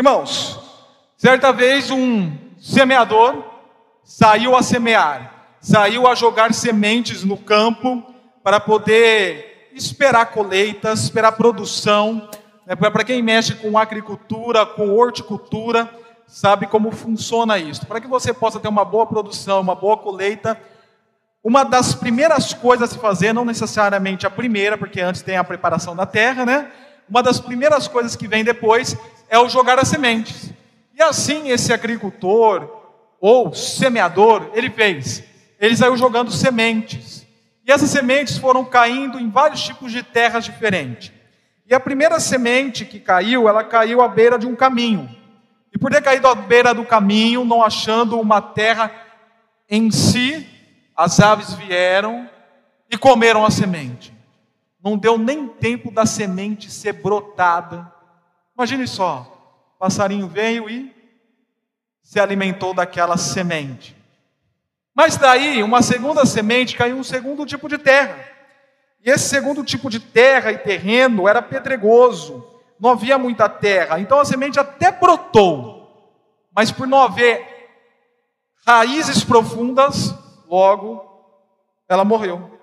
Irmãos, 0.00 0.58
certa 1.14 1.52
vez 1.52 1.90
um 1.90 2.32
semeador 2.58 3.44
saiu 4.02 4.56
a 4.56 4.62
semear, 4.62 5.58
saiu 5.60 6.06
a 6.06 6.14
jogar 6.14 6.54
sementes 6.54 7.22
no 7.22 7.36
campo 7.36 8.02
para 8.42 8.58
poder 8.58 9.68
esperar 9.74 10.30
colheitas, 10.30 11.02
esperar 11.02 11.32
produção. 11.32 12.30
Né? 12.66 12.74
Para 12.76 13.04
quem 13.04 13.20
mexe 13.20 13.54
com 13.56 13.76
agricultura, 13.76 14.64
com 14.64 14.88
horticultura, 14.88 15.86
sabe 16.26 16.66
como 16.66 16.90
funciona 16.92 17.58
isso. 17.58 17.84
Para 17.84 18.00
que 18.00 18.08
você 18.08 18.32
possa 18.32 18.58
ter 18.58 18.68
uma 18.68 18.86
boa 18.86 19.04
produção, 19.04 19.60
uma 19.60 19.74
boa 19.74 19.98
colheita, 19.98 20.58
uma 21.44 21.62
das 21.62 21.94
primeiras 21.94 22.54
coisas 22.54 22.88
a 22.88 22.92
se 22.94 22.98
fazer, 22.98 23.34
não 23.34 23.44
necessariamente 23.44 24.26
a 24.26 24.30
primeira, 24.30 24.78
porque 24.78 25.02
antes 25.02 25.20
tem 25.20 25.36
a 25.36 25.44
preparação 25.44 25.94
da 25.94 26.06
terra, 26.06 26.46
né? 26.46 26.72
Uma 27.06 27.22
das 27.22 27.38
primeiras 27.38 27.86
coisas 27.86 28.16
que 28.16 28.26
vem 28.26 28.42
depois 28.42 28.96
é 29.30 29.38
o 29.38 29.48
jogar 29.48 29.78
as 29.78 29.88
sementes. 29.88 30.52
E 30.92 31.02
assim 31.02 31.48
esse 31.48 31.72
agricultor 31.72 32.68
ou 33.18 33.54
semeador, 33.54 34.50
ele 34.52 34.68
fez. 34.68 35.22
Ele 35.58 35.76
saiu 35.76 35.96
jogando 35.96 36.30
sementes. 36.32 37.26
E 37.64 37.70
essas 37.70 37.88
sementes 37.88 38.36
foram 38.36 38.64
caindo 38.64 39.18
em 39.18 39.30
vários 39.30 39.62
tipos 39.62 39.92
de 39.92 40.02
terras 40.02 40.44
diferentes. 40.44 41.12
E 41.66 41.74
a 41.74 41.78
primeira 41.78 42.18
semente 42.18 42.84
que 42.84 42.98
caiu, 42.98 43.48
ela 43.48 43.62
caiu 43.62 44.02
à 44.02 44.08
beira 44.08 44.36
de 44.36 44.46
um 44.46 44.56
caminho. 44.56 45.08
E 45.72 45.78
por 45.78 45.92
ter 45.92 46.02
caído 46.02 46.26
à 46.26 46.34
beira 46.34 46.74
do 46.74 46.84
caminho, 46.84 47.44
não 47.44 47.62
achando 47.62 48.18
uma 48.18 48.42
terra 48.42 48.90
em 49.68 49.88
si, 49.92 50.44
as 50.96 51.20
aves 51.20 51.54
vieram 51.54 52.28
e 52.90 52.98
comeram 52.98 53.44
a 53.44 53.50
semente. 53.50 54.12
Não 54.82 54.98
deu 54.98 55.16
nem 55.16 55.46
tempo 55.46 55.92
da 55.92 56.04
semente 56.04 56.70
ser 56.70 56.94
brotada. 56.94 57.99
Imagine 58.60 58.86
só, 58.86 59.74
passarinho 59.78 60.28
veio 60.28 60.68
e 60.68 60.94
se 62.02 62.20
alimentou 62.20 62.74
daquela 62.74 63.16
semente. 63.16 63.96
Mas 64.94 65.16
daí, 65.16 65.62
uma 65.62 65.80
segunda 65.80 66.26
semente 66.26 66.76
caiu 66.76 66.98
um 66.98 67.02
segundo 67.02 67.46
tipo 67.46 67.70
de 67.70 67.78
terra. 67.78 68.22
E 69.02 69.08
esse 69.08 69.30
segundo 69.30 69.64
tipo 69.64 69.88
de 69.88 69.98
terra 69.98 70.52
e 70.52 70.58
terreno 70.58 71.26
era 71.26 71.40
pedregoso, 71.40 72.46
não 72.78 72.90
havia 72.90 73.16
muita 73.16 73.48
terra. 73.48 73.98
Então 73.98 74.20
a 74.20 74.26
semente 74.26 74.60
até 74.60 74.92
brotou, 74.92 76.14
mas 76.54 76.70
por 76.70 76.86
não 76.86 77.00
haver 77.00 77.42
raízes 78.66 79.24
profundas, 79.24 80.14
Logo, 80.46 81.02
ela 81.88 82.04
morreu. 82.04 82.60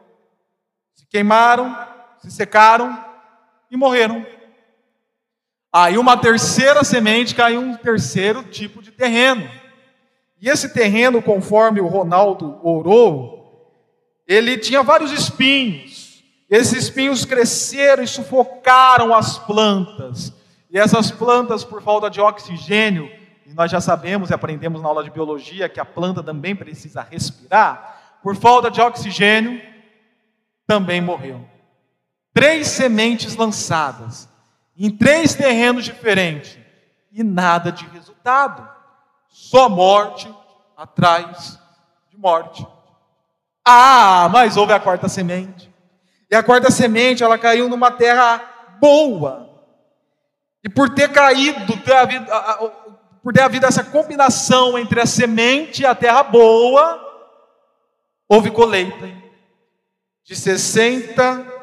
Se 0.94 1.08
queimaram, 1.08 1.76
se 2.20 2.30
secaram 2.30 3.04
e 3.72 3.76
morreram. 3.78 4.37
Aí 5.72 5.98
uma 5.98 6.18
terceira 6.18 6.84
semente 6.84 7.36
caiu 7.36 7.62
um 7.62 7.76
terceiro 7.76 8.44
tipo 8.44 8.82
de 8.82 8.92
terreno. 8.92 9.50
E 10.40 10.50
esse 10.50 10.70
terreno, 10.70 11.22
conforme 11.22 11.82
o 11.82 11.88
Ronaldo 11.88 12.60
orou, 12.64 13.38
ele 14.28 14.58
tinha 14.58 14.84
vários 14.84 15.12
espinhos. 15.12 16.24
Esses 16.50 16.84
espinhos 16.84 17.26
cresceram 17.26 18.04
e 18.04 18.08
sufocaram 18.08 19.14
as 19.14 19.38
plantas. 19.38 20.34
E 20.70 20.78
essas 20.78 21.12
plantas, 21.12 21.64
por 21.64 21.82
falta 21.82 22.10
de 22.10 22.22
oxigênio, 22.22 23.10
e 23.46 23.54
nós 23.54 23.72
já 23.72 23.80
sabemos 23.80 24.30
e 24.30 24.34
aprendemos 24.34 24.82
na 24.82 24.88
aula 24.88 25.04
de 25.04 25.10
biologia 25.10 25.70
que 25.70 25.80
a 25.80 25.86
planta 25.86 26.22
também 26.22 26.56
precisa 26.56 27.02
respirar, 27.02 28.20
por 28.22 28.36
falta 28.36 28.70
de 28.70 28.82
oxigênio, 28.82 29.62
também 30.66 31.00
morreu. 31.00 31.46
Três 32.34 32.68
sementes 32.68 33.36
lançadas, 33.36 34.30
em 34.78 34.90
três 34.90 35.34
terrenos 35.34 35.86
diferentes, 35.86 36.58
e 37.12 37.24
nada 37.24 37.72
de 37.72 37.86
resultado. 37.88 38.68
Só 39.30 39.68
morte 39.68 40.32
atrás 40.76 41.60
de 42.10 42.18
morte. 42.18 42.66
Ah, 43.66 44.30
mas 44.32 44.56
houve 44.56 44.74
a 44.74 44.80
quarta 44.80 45.10
semente. 45.10 45.74
E 46.30 46.36
a 46.36 46.44
quarta 46.44 46.70
semente, 46.70 47.24
ela 47.24 47.38
caiu 47.38 47.68
numa 47.68 47.90
terra 47.92 48.42
boa. 48.80 49.50
E 50.64 50.70
por 50.70 50.94
ter 50.94 51.12
caído, 51.12 51.78
ter 51.78 51.94
havido, 51.94 52.26
por 53.24 53.34
ter 53.34 53.42
havido 53.42 53.66
essa 53.66 53.84
combinação 53.84 54.78
entre 54.78 55.02
a 55.02 55.06
semente 55.06 55.82
e 55.82 55.86
a 55.86 55.96
terra 55.96 56.24
boa, 56.24 57.04
houve 58.28 58.52
colheita 58.52 59.10
de 60.24 60.36
60, 60.36 61.57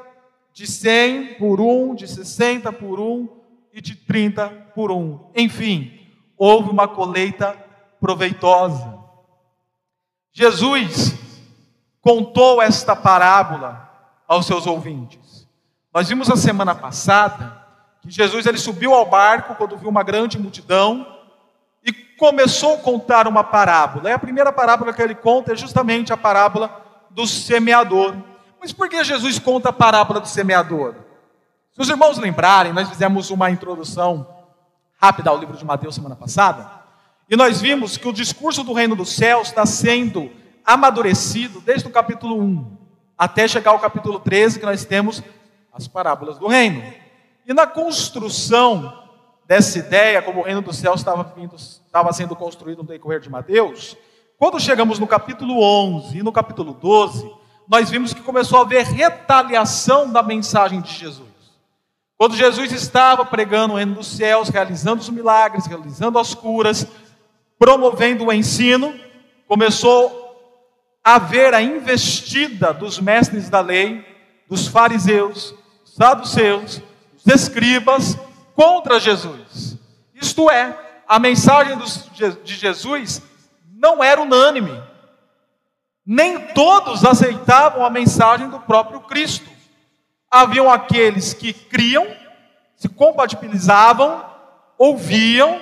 de 0.55 0.69
100 0.69 1.35
por 1.35 1.61
um, 1.61 1.97
de 1.97 2.07
60 2.07 2.73
por 2.73 3.01
um 3.01 3.29
e 3.73 3.81
de 3.81 3.97
30 3.97 4.49
por 4.73 4.93
um. 4.93 5.19
Enfim, 5.35 5.93
houve 6.39 6.71
uma 6.71 6.87
colheita 6.87 7.59
proveitosa. 8.01 8.97
Jesus 10.33 11.13
contou 12.01 12.63
esta 12.63 12.95
parábola 12.95 13.91
aos 14.29 14.47
seus 14.47 14.65
ouvintes. 14.65 15.49
Nós 15.93 16.09
vimos 16.09 16.31
a 16.31 16.37
semana 16.37 16.75
passada 16.75 17.61
que 18.01 18.11
Jesus 18.11 18.47
ele 18.47 18.59
subiu 18.59 18.95
ao 18.95 19.07
barco 19.07 19.57
quando 19.57 19.77
viu 19.77 19.89
uma 19.89 20.05
grande 20.05 20.39
multidão 20.39 21.05
e 21.85 21.93
começou 21.93 22.75
a 22.75 22.79
contar 22.79 23.27
uma 23.27 23.43
parábola. 23.43 24.09
E 24.09 24.13
a 24.13 24.19
primeira 24.21 24.53
parábola 24.53 24.93
que 24.93 25.03
ele 25.03 25.17
conta 25.17 25.53
é 25.53 25.57
justamente 25.57 26.13
a 26.13 26.17
parábola 26.17 27.07
do 27.11 27.27
semeador. 27.27 28.15
Mas 28.65 28.73
por 28.73 28.89
que 28.89 29.05
Jesus 29.05 29.39
conta 29.39 29.69
a 29.69 29.73
parábola 29.75 30.21
do 30.21 30.27
semeador? 30.27 30.95
Se 31.75 31.83
os 31.83 31.89
irmãos 31.91 32.17
lembrarem, 32.17 32.73
nós 32.73 32.89
fizemos 32.89 33.29
uma 33.29 33.51
introdução 33.51 34.27
rápida 34.99 35.29
ao 35.29 35.37
livro 35.37 35.55
de 35.55 35.67
Mateus 35.67 35.95
semana 35.95 36.17
passada, 36.17 36.71
e 37.29 37.37
nós 37.37 37.61
vimos 37.61 37.99
que 37.99 38.09
o 38.09 38.13
discurso 38.13 38.65
do 38.65 38.73
reino 38.73 38.97
dos 38.97 39.13
céus 39.13 39.49
está 39.49 39.67
sendo 39.67 40.31
amadurecido 40.65 41.61
desde 41.61 41.89
o 41.89 41.91
capítulo 41.91 42.41
1 42.41 42.79
até 43.19 43.47
chegar 43.47 43.73
ao 43.73 43.79
capítulo 43.79 44.19
13, 44.19 44.59
que 44.59 44.65
nós 44.65 44.83
temos 44.87 45.23
as 45.71 45.87
parábolas 45.87 46.39
do 46.39 46.47
reino. 46.47 46.83
E 47.47 47.53
na 47.53 47.67
construção 47.67 49.11
dessa 49.47 49.79
ideia, 49.79 50.23
como 50.23 50.41
o 50.41 50.43
reino 50.43 50.63
dos 50.63 50.79
céus 50.79 51.01
estava, 51.01 51.23
vindo, 51.37 51.55
estava 51.55 52.11
sendo 52.15 52.35
construído 52.35 52.79
no 52.79 52.89
decorrer 52.89 53.21
de 53.21 53.29
Mateus, 53.29 53.95
quando 54.39 54.59
chegamos 54.59 54.99
no 54.99 55.07
capítulo 55.07 55.61
11 55.61 56.17
e 56.17 56.23
no 56.23 56.33
capítulo 56.33 56.73
12, 56.73 57.44
nós 57.69 57.91
vimos 57.91 58.13
que 58.13 58.21
começou 58.21 58.59
a 58.59 58.63
haver 58.63 58.85
retaliação 58.85 60.11
da 60.11 60.23
mensagem 60.23 60.81
de 60.81 60.93
Jesus. 60.93 61.29
Quando 62.17 62.37
Jesus 62.37 62.73
estava 62.73 63.25
pregando 63.25 63.75
o 63.75 63.77
reino 63.77 63.95
dos 63.95 64.07
céus, 64.07 64.49
realizando 64.49 65.01
os 65.01 65.11
milagres, 65.11 65.67
realizando 65.67 66.19
as 66.19 66.35
curas, 66.35 66.87
promovendo 67.59 68.25
o 68.25 68.33
ensino, 68.33 68.95
começou 69.49 70.23
a 71.03 71.17
haver 71.17 71.55
a 71.55 71.63
investida 71.63 72.73
dos 72.73 72.99
mestres 73.01 73.51
da 73.51 73.61
lei, 73.61 74.05
dos 74.49 74.69
fariseus, 74.69 75.55
dos 75.83 75.95
saduceus, 75.95 76.83
dos 77.13 77.35
escribas, 77.35 78.17
contra 78.55 79.01
Jesus. 79.01 79.77
Isto 80.15 80.51
é, 80.51 80.79
a 81.09 81.19
mensagem 81.19 81.77
de 82.45 82.55
Jesus 82.55 83.21
não 83.73 84.03
era 84.03 84.23
unânime. 84.23 84.81
Nem 86.07 86.49
todos 86.49 87.05
aceitavam 87.05 87.85
a 87.85 87.91
mensagem 87.91 88.49
do 88.51 88.61
próprio 88.61 89.01
Cristo. 89.01 89.49
Haviam 90.31 90.71
aqueles 90.71 91.33
que 91.33 91.53
criam, 91.53 92.07
se 92.77 92.89
compatibilizavam, 92.89 94.25
ouviam 94.77 95.61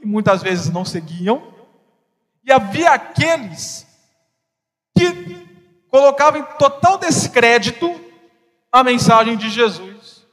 e 0.00 0.06
muitas 0.06 0.42
vezes 0.42 0.70
não 0.70 0.84
seguiam. 0.84 1.42
E 2.44 2.52
havia 2.52 2.92
aqueles 2.92 3.86
que 4.96 5.46
colocavam 5.90 6.40
em 6.40 6.44
total 6.58 6.98
descrédito 6.98 8.00
a 8.70 8.84
mensagem 8.84 9.36
de 9.36 9.50
Jesus. 9.50 10.24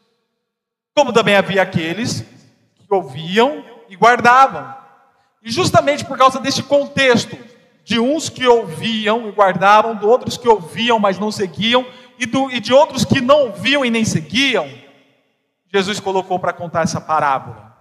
Como 0.93 1.11
também 1.11 1.35
havia 1.35 1.61
aqueles 1.61 2.21
que 2.21 2.93
ouviam 2.93 3.63
e 3.89 3.95
guardavam. 3.95 4.75
E 5.41 5.51
justamente 5.51 6.05
por 6.05 6.17
causa 6.17 6.39
deste 6.39 6.61
contexto, 6.61 7.37
de 7.87 8.01
uns 8.01 8.27
que 8.27 8.45
ouviam 8.45 9.29
e 9.29 9.31
guardavam, 9.31 9.95
de 9.95 10.05
outros 10.05 10.35
que 10.35 10.49
ouviam, 10.49 10.99
mas 10.99 11.17
não 11.17 11.31
seguiam, 11.31 11.87
e, 12.19 12.25
do, 12.25 12.51
e 12.51 12.59
de 12.59 12.73
outros 12.73 13.05
que 13.05 13.21
não 13.21 13.45
ouviam 13.45 13.85
e 13.85 13.89
nem 13.89 14.03
seguiam, 14.03 14.69
Jesus 15.71 15.97
colocou 16.01 16.37
para 16.37 16.51
contar 16.51 16.81
essa 16.81 16.99
parábola, 16.99 17.73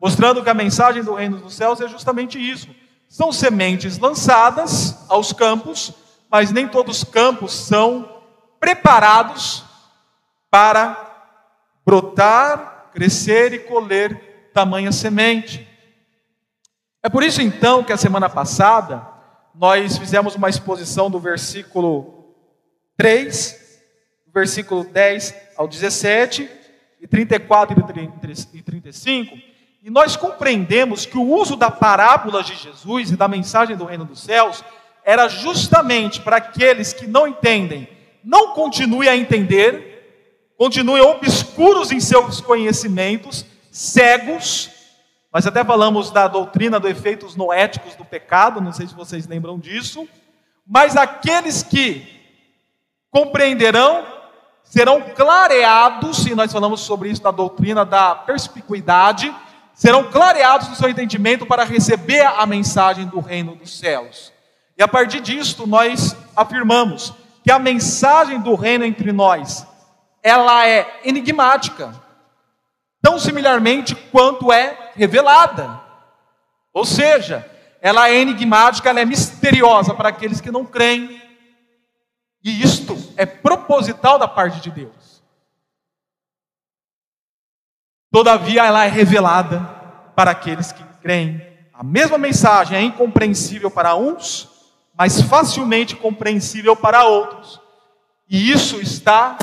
mostrando 0.00 0.42
que 0.42 0.50
a 0.50 0.54
mensagem 0.54 1.04
do 1.04 1.14
reino 1.14 1.38
dos 1.38 1.54
céus 1.54 1.80
é 1.80 1.86
justamente 1.86 2.40
isso: 2.40 2.66
são 3.08 3.30
sementes 3.30 3.98
lançadas 3.98 5.08
aos 5.08 5.32
campos, 5.32 5.92
mas 6.28 6.50
nem 6.50 6.66
todos 6.66 6.98
os 6.98 7.04
campos 7.04 7.52
são 7.52 8.20
preparados 8.58 9.62
para 10.50 10.96
brotar, 11.86 12.88
crescer 12.92 13.52
e 13.52 13.60
colher 13.60 14.50
tamanha 14.52 14.90
semente. 14.90 15.68
É 17.00 17.08
por 17.08 17.22
isso 17.22 17.40
então 17.40 17.84
que 17.84 17.92
a 17.92 17.96
semana 17.96 18.28
passada 18.28 19.11
nós 19.54 19.98
fizemos 19.98 20.34
uma 20.34 20.48
exposição 20.48 21.10
do 21.10 21.18
versículo 21.18 22.34
3, 22.96 23.80
do 24.26 24.32
versículo 24.32 24.84
10 24.84 25.34
ao 25.56 25.68
17, 25.68 26.48
e 27.00 27.06
34 27.06 27.76
e 28.54 28.62
35, 28.62 29.36
e 29.82 29.90
nós 29.90 30.16
compreendemos 30.16 31.04
que 31.04 31.18
o 31.18 31.28
uso 31.28 31.56
da 31.56 31.68
parábola 31.68 32.42
de 32.42 32.54
Jesus 32.54 33.10
e 33.10 33.16
da 33.16 33.26
mensagem 33.26 33.76
do 33.76 33.84
reino 33.84 34.04
dos 34.04 34.22
céus 34.22 34.64
era 35.04 35.28
justamente 35.28 36.20
para 36.20 36.36
aqueles 36.36 36.92
que 36.92 37.06
não 37.08 37.26
entendem, 37.26 37.88
não 38.22 38.54
continuem 38.54 39.08
a 39.08 39.16
entender, 39.16 40.54
continuem 40.56 41.02
obscuros 41.02 41.90
em 41.90 41.98
seus 41.98 42.40
conhecimentos, 42.40 43.44
cegos. 43.72 44.70
Nós 45.32 45.46
até 45.46 45.64
falamos 45.64 46.10
da 46.10 46.28
doutrina 46.28 46.78
dos 46.78 46.90
efeitos 46.90 47.34
noéticos 47.34 47.94
do 47.94 48.04
pecado, 48.04 48.60
não 48.60 48.72
sei 48.72 48.86
se 48.86 48.94
vocês 48.94 49.26
lembram 49.26 49.58
disso, 49.58 50.06
mas 50.66 50.94
aqueles 50.94 51.62
que 51.62 52.06
compreenderão 53.10 54.04
serão 54.62 55.00
clareados, 55.00 56.26
e 56.26 56.34
nós 56.34 56.52
falamos 56.52 56.80
sobre 56.80 57.08
isso 57.08 57.22
na 57.22 57.30
doutrina 57.30 57.84
da 57.84 58.14
perspicuidade, 58.14 59.34
serão 59.74 60.04
clareados 60.04 60.68
no 60.68 60.76
seu 60.76 60.90
entendimento 60.90 61.46
para 61.46 61.64
receber 61.64 62.26
a 62.26 62.44
mensagem 62.44 63.06
do 63.06 63.18
reino 63.18 63.54
dos 63.54 63.78
céus. 63.78 64.32
E 64.76 64.82
a 64.82 64.88
partir 64.88 65.20
disto, 65.20 65.66
nós 65.66 66.14
afirmamos 66.36 67.14
que 67.42 67.50
a 67.50 67.58
mensagem 67.58 68.38
do 68.38 68.54
reino 68.54 68.84
entre 68.84 69.12
nós, 69.12 69.66
ela 70.22 70.66
é 70.66 71.00
enigmática, 71.04 72.01
tão 73.02 73.18
similarmente 73.18 73.94
quanto 73.94 74.52
é 74.52 74.92
revelada. 74.94 75.80
Ou 76.72 76.84
seja, 76.84 77.50
ela 77.80 78.08
é 78.08 78.14
enigmática, 78.14 78.88
ela 78.88 79.00
é 79.00 79.04
misteriosa 79.04 79.92
para 79.92 80.08
aqueles 80.08 80.40
que 80.40 80.52
não 80.52 80.64
creem. 80.64 81.20
E 82.44 82.62
isto 82.62 82.96
é 83.16 83.26
proposital 83.26 84.18
da 84.18 84.28
parte 84.28 84.60
de 84.60 84.70
Deus. 84.70 85.22
Todavia, 88.10 88.64
ela 88.64 88.84
é 88.84 88.88
revelada 88.88 89.60
para 90.14 90.30
aqueles 90.30 90.70
que 90.70 90.84
creem. 91.02 91.44
A 91.72 91.82
mesma 91.82 92.16
mensagem 92.16 92.78
é 92.78 92.82
incompreensível 92.82 93.70
para 93.70 93.96
uns, 93.96 94.48
mas 94.96 95.20
facilmente 95.22 95.96
compreensível 95.96 96.76
para 96.76 97.04
outros. 97.04 97.60
E 98.28 98.50
isso 98.50 98.80
está 98.80 99.36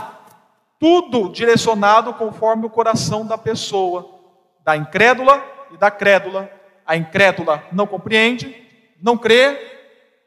tudo 0.79 1.29
direcionado 1.29 2.13
conforme 2.13 2.65
o 2.65 2.69
coração 2.69 3.25
da 3.25 3.37
pessoa, 3.37 4.17
da 4.63 4.77
incrédula 4.77 5.43
e 5.71 5.77
da 5.77 5.91
crédula. 5.91 6.49
A 6.85 6.95
incrédula 6.95 7.63
não 7.71 7.85
compreende, 7.85 8.55
não 9.01 9.17
crê, 9.17 9.59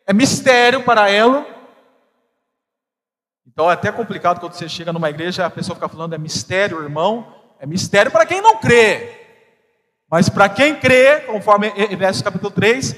é 0.06 0.12
mistério 0.12 0.82
para 0.82 1.10
ela. 1.10 1.46
Então 3.46 3.68
é 3.68 3.72
até 3.74 3.90
complicado 3.90 4.38
quando 4.38 4.52
você 4.52 4.68
chega 4.68 4.92
numa 4.92 5.10
igreja, 5.10 5.46
a 5.46 5.50
pessoa 5.50 5.74
fica 5.74 5.88
falando 5.88 6.14
é 6.14 6.18
mistério, 6.18 6.82
irmão. 6.82 7.34
É 7.58 7.66
mistério 7.66 8.10
para 8.10 8.26
quem 8.26 8.40
não 8.40 8.58
crê. 8.58 9.20
Mas 10.10 10.28
para 10.28 10.48
quem 10.48 10.74
crê, 10.76 11.20
conforme 11.20 11.68
Efésios 11.68 12.22
capítulo 12.22 12.50
3, 12.50 12.94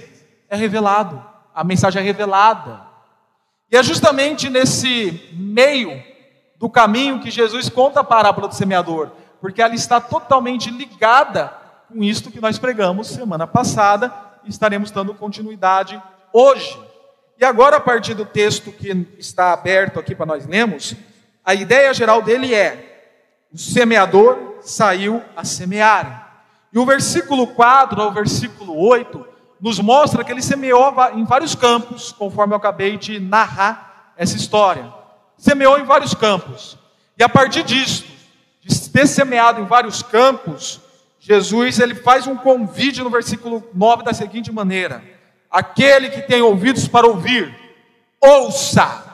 é 0.49 0.56
revelado. 0.56 1.25
A 1.55 1.62
mensagem 1.62 2.03
é 2.03 2.05
revelada. 2.05 2.81
E 3.71 3.77
é 3.77 3.83
justamente 3.83 4.51
nesse 4.51 5.31
meio 5.33 6.13
do 6.64 6.70
caminho 6.70 7.20
que 7.20 7.31
Jesus 7.31 7.69
conta 7.69 8.00
a 8.00 8.05
parábola 8.05 8.49
do 8.49 8.55
semeador, 8.55 9.11
porque 9.38 9.61
ela 9.61 9.75
está 9.75 10.00
totalmente 10.00 10.70
ligada 10.70 11.52
com 11.87 12.02
isto 12.02 12.31
que 12.31 12.40
nós 12.40 12.58
pregamos 12.58 13.08
semana 13.08 13.46
passada 13.46 14.11
e 14.43 14.49
estaremos 14.49 14.90
dando 14.90 15.12
continuidade 15.12 16.02
hoje. 16.32 16.81
E 17.38 17.44
agora, 17.44 17.76
a 17.76 17.81
partir 17.81 18.14
do 18.14 18.25
texto 18.25 18.72
que 18.72 18.88
está 19.19 19.52
aberto 19.52 20.00
aqui 20.00 20.14
para 20.14 20.25
nós 20.25 20.46
lermos, 20.46 20.96
a 21.44 21.55
ideia 21.55 21.93
geral 21.93 22.22
dele 22.22 22.55
é: 22.55 23.10
o 23.52 23.58
semeador 23.58 24.55
saiu 24.62 25.22
a 25.37 25.44
semear. 25.44 26.46
E 26.72 26.78
o 26.78 26.87
versículo 26.87 27.49
4 27.49 28.00
ao 28.00 28.10
versículo 28.10 28.75
8 28.75 29.22
nos 29.60 29.78
mostra 29.81 30.25
que 30.25 30.32
ele 30.32 30.40
semeou 30.40 30.94
em 31.14 31.26
vários 31.26 31.55
campos, 31.55 32.10
conforme 32.10 32.55
eu 32.55 32.56
acabei 32.56 32.96
de 32.96 33.20
narrar 33.20 34.14
essa 34.17 34.34
história. 34.34 35.04
Semeou 35.44 35.79
em 35.79 35.85
vários 35.85 36.14
campos. 36.14 36.79
E 37.19 37.23
a 37.23 37.29
partir 37.29 37.64
disso, 37.64 38.06
de 38.62 38.88
ter 38.88 39.06
semeado 39.06 39.61
em 39.61 39.67
vários 39.67 40.02
campos, 40.02 40.81
Jesus 41.20 41.79
ele 41.81 41.94
faz 41.94 42.26
um 42.26 42.35
convite 42.35 43.02
no 43.02 43.11
versículo 43.11 43.62
9 43.75 44.05
da 44.05 44.14
seguinte 44.14 44.50
maneira: 44.50 45.05
Aquele 45.50 46.08
que 46.08 46.23
tem 46.23 46.41
ouvidos 46.41 46.88
para 46.88 47.06
ouvir, 47.06 47.55
ouça. 48.19 49.05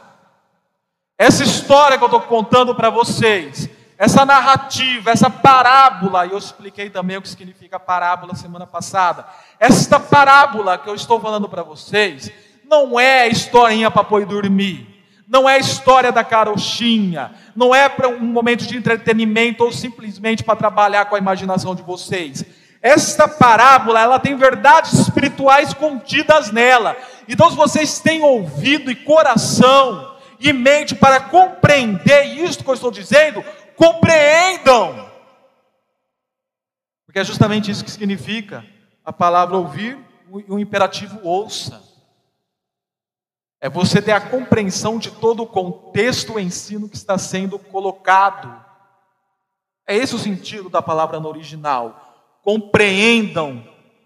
Essa 1.19 1.43
história 1.43 1.99
que 1.99 2.05
eu 2.05 2.07
estou 2.07 2.21
contando 2.21 2.77
para 2.77 2.91
vocês 2.91 3.69
essa 3.99 4.25
narrativa, 4.25 5.11
essa 5.11 5.29
parábola, 5.29 6.27
e 6.27 6.31
eu 6.31 6.39
expliquei 6.39 6.89
também 6.91 7.17
o 7.17 7.23
que 7.23 7.29
significa 7.29 7.81
parábola 7.81 8.37
semana 8.37 8.69
passada. 8.69 9.27
Esta 9.59 9.99
parábola 9.99 10.79
que 10.79 10.89
eu 10.89 10.95
estou 10.95 11.21
falando 11.21 11.49
para 11.49 11.65
vocês, 11.65 12.31
não 12.65 13.01
é 13.01 13.27
historinha 13.27 13.91
para 13.91 14.05
pôr 14.05 14.25
dormir, 14.25 14.90
não 15.31 15.49
é 15.49 15.61
história 15.61 16.11
da 16.11 16.25
carochinha, 16.25 17.31
não 17.55 17.73
é 17.73 17.89
para 17.89 18.09
um 18.09 18.19
momento 18.19 18.67
de 18.67 18.77
entretenimento 18.77 19.63
ou 19.63 19.71
simplesmente 19.71 20.43
para 20.43 20.57
trabalhar 20.57 21.05
com 21.05 21.15
a 21.15 21.19
imaginação 21.19 21.73
de 21.73 21.83
vocês. 21.83 22.45
Esta 22.83 23.29
parábola, 23.29 24.01
ela 24.01 24.19
tem 24.19 24.35
verdades 24.35 24.93
espirituais 24.95 25.73
contidas 25.73 26.51
nela. 26.51 26.97
Então, 27.29 27.49
se 27.49 27.57
vocês 27.57 28.01
têm 28.01 28.23
ouvido 28.23 28.91
e 28.91 28.97
coração 28.97 30.17
e 30.41 30.53
mente 30.53 30.97
para 30.97 31.21
compreender 31.21 32.25
isto 32.25 32.65
que 32.65 32.71
eu 32.71 32.75
estou 32.75 32.91
dizendo, 32.91 33.45
compreendam. 33.77 35.09
Porque 37.07 37.21
é 37.21 37.25
justamente 37.25 37.71
isso 37.71 37.85
que 37.85 37.91
significa 37.91 38.65
a 39.05 39.13
palavra 39.13 39.57
ouvir 39.57 39.97
e 40.29 40.53
o 40.53 40.59
imperativo 40.59 41.21
ouça. 41.23 41.90
É 43.61 43.69
você 43.69 44.01
ter 44.01 44.13
a 44.13 44.21
compreensão 44.21 44.99
de 44.99 45.11
todo 45.11 45.43
o 45.43 45.47
contexto 45.47 46.35
o 46.35 46.41
ensino 46.41 46.89
que 46.89 46.97
está 46.97 47.19
sendo 47.19 47.59
colocado. 47.59 48.65
É 49.87 49.95
esse 49.95 50.15
o 50.15 50.19
sentido 50.19 50.71
da 50.71 50.81
palavra 50.81 51.21
no 51.21 51.29
original. 51.29 52.39
Compreendam 52.43 53.59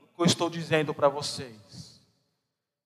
o 0.02 0.16
que 0.16 0.22
eu 0.22 0.26
estou 0.26 0.50
dizendo 0.50 0.92
para 0.92 1.08
vocês. 1.08 2.02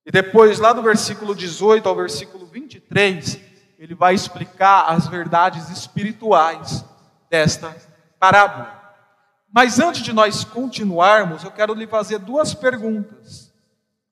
E 0.05 0.11
depois, 0.11 0.59
lá 0.59 0.73
do 0.73 0.83
versículo 0.83 1.35
18 1.35 1.89
ao 1.89 1.95
versículo 1.95 2.47
23, 2.47 3.41
ele 3.79 3.95
vai 3.95 4.15
explicar 4.15 4.87
as 4.89 5.07
verdades 5.07 5.71
espirituais 5.71 6.85
desta 7.31 7.77
parábola. 8.19 8.79
Mas 9.53 9.79
antes 9.79 10.03
de 10.03 10.13
nós 10.13 10.45
continuarmos, 10.45 11.45
eu 11.45 11.51
quero 11.51 11.73
lhe 11.75 11.87
fazer 11.87 12.19
duas 12.19 12.53
perguntas. 12.53 13.53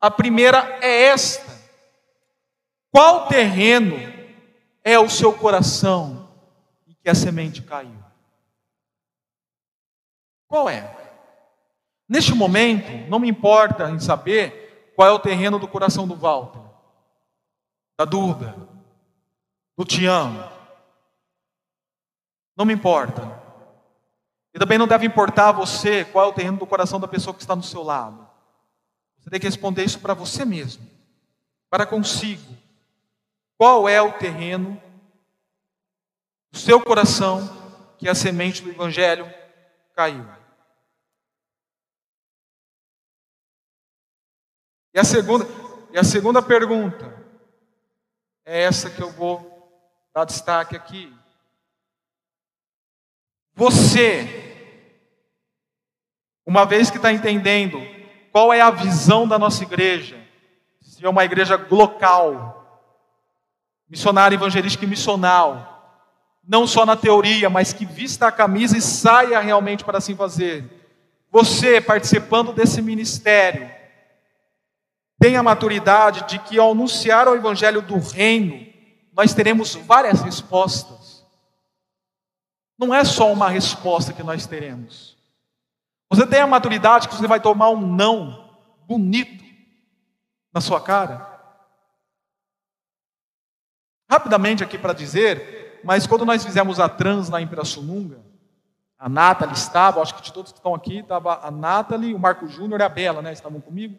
A 0.01 0.11
primeira 0.11 0.79
é 0.81 1.05
esta: 1.09 1.46
Qual 2.97 3.29
terreno 3.29 3.95
é 4.83 4.99
o 4.99 5.11
seu 5.11 5.31
coração 5.31 6.31
em 6.87 6.95
que 6.95 7.11
a 7.11 7.15
semente 7.15 7.61
caiu? 7.61 8.03
Qual 10.49 10.67
é? 10.67 10.97
Neste 12.09 12.33
momento, 12.35 12.91
não 13.11 13.19
me 13.19 13.29
importa 13.29 13.91
em 13.91 14.01
saber 14.01 14.95
qual 14.97 15.07
é 15.07 15.13
o 15.13 15.19
terreno 15.19 15.59
do 15.59 15.69
coração 15.69 16.09
do 16.09 16.17
Walter, 16.17 16.63
da 17.99 18.07
Duda, 18.07 18.57
do 19.77 19.85
Tião. 19.85 20.51
Não 22.57 22.65
me 22.65 22.73
importa. 22.73 23.31
E 24.55 24.59
também 24.59 24.79
não 24.79 24.89
deve 24.89 25.05
importar 25.05 25.51
a 25.51 25.53
você 25.53 26.03
qual 26.03 26.25
é 26.25 26.29
o 26.31 26.35
terreno 26.35 26.57
do 26.57 26.67
coração 26.67 26.99
da 26.99 27.07
pessoa 27.07 27.35
que 27.35 27.43
está 27.43 27.55
do 27.55 27.63
seu 27.63 27.83
lado. 27.83 28.27
Você 29.19 29.29
tem 29.29 29.39
que 29.39 29.47
responder 29.47 29.85
isso 29.85 30.01
para 30.01 30.15
você 30.15 30.47
mesmo, 30.47 30.89
para 31.69 31.85
consigo. 31.85 32.65
Qual 33.59 33.89
é 33.89 34.01
o 34.03 34.13
terreno 34.13 34.81
do 36.51 36.59
seu 36.59 36.81
coração 36.81 37.41
que 37.99 38.09
a 38.09 38.15
semente 38.15 38.63
do 38.63 38.71
Evangelho 38.71 39.33
caiu? 39.95 40.27
E 44.95 44.99
a 44.99 45.05
segunda, 45.05 45.47
e 45.93 45.99
a 45.99 46.05
segunda 46.05 46.41
pergunta 46.43 47.15
é 48.45 48.63
essa 48.63 48.89
que 48.89 49.03
eu 49.03 49.11
vou 49.11 49.55
dar 50.15 50.25
destaque 50.25 50.75
aqui. 50.77 51.15
Você, 53.55 54.55
uma 56.47 56.65
vez 56.65 56.91
que 56.91 56.97
está 56.97 57.13
entendendo 57.13 57.79
qual 58.31 58.53
é 58.53 58.61
a 58.61 58.71
visão 58.71 59.27
da 59.27 59.39
nossa 59.39 59.63
igreja, 59.63 60.23
se 60.81 61.05
é 61.05 61.09
uma 61.09 61.25
igreja 61.25 61.57
local, 61.71 62.56
missionária, 63.89 64.35
evangelística 64.37 64.85
e 64.85 64.89
missional, 64.89 65.77
não 66.47 66.67
só 66.67 66.87
na 66.87 66.97
teoria, 66.97 67.51
mas 67.51 67.73
que 67.73 67.85
vista 67.85 68.29
a 68.29 68.33
camisa 68.33 68.77
e 68.77 68.83
saia 68.83 69.41
realmente 69.41 69.85
para 69.85 69.99
assim 69.99 70.15
fazer. 70.15 70.65
Você, 71.31 71.81
participando 71.81 72.53
desse 72.53 72.81
ministério, 72.81 73.71
tem 75.19 75.37
a 75.37 75.43
maturidade 75.43 76.25
de 76.29 76.39
que 76.39 76.59
ao 76.59 76.73
anunciar 76.73 77.27
o 77.27 77.35
evangelho 77.35 77.83
do 77.83 77.99
reino, 77.99 78.67
nós 79.13 79.35
teremos 79.35 79.75
várias 79.75 80.21
respostas. 80.21 81.25
Não 82.79 82.95
é 82.95 83.05
só 83.05 83.33
uma 83.33 83.49
resposta 83.49 84.13
que 84.13 84.23
nós 84.23 84.47
teremos. 84.47 85.17
Você 86.11 86.27
tem 86.27 86.41
a 86.41 86.47
maturidade 86.47 87.09
que 87.09 87.15
você 87.15 87.27
vai 87.27 87.41
tomar 87.41 87.71
um 87.71 87.81
não 87.81 88.51
bonito 88.87 89.45
na 90.53 90.61
sua 90.61 90.81
cara? 90.81 91.36
Rapidamente 94.09 94.63
aqui 94.63 94.79
para 94.79 94.93
dizer, 94.93 95.81
mas 95.83 96.07
quando 96.07 96.25
nós 96.25 96.45
fizemos 96.45 96.79
a 96.79 96.89
trans 96.89 97.29
lá 97.29 97.41
em 97.41 97.47
Pirassununga, 97.47 98.25
a 98.99 99.09
Nathalie 99.09 99.55
estava, 99.55 100.01
acho 100.01 100.15
que 100.15 100.23
de 100.23 100.33
todos 100.33 100.53
que 100.53 100.59
estão 100.59 100.75
aqui, 100.75 100.99
estava 100.99 101.47
a 101.47 101.51
Nathalie, 101.51 102.15
o 102.15 102.19
Marco 102.19 102.47
Júnior 102.49 102.81
e 102.81 102.83
a 102.85 102.89
Bela, 102.89 103.21
né? 103.21 103.33
Estavam 103.33 103.61
comigo. 103.61 103.99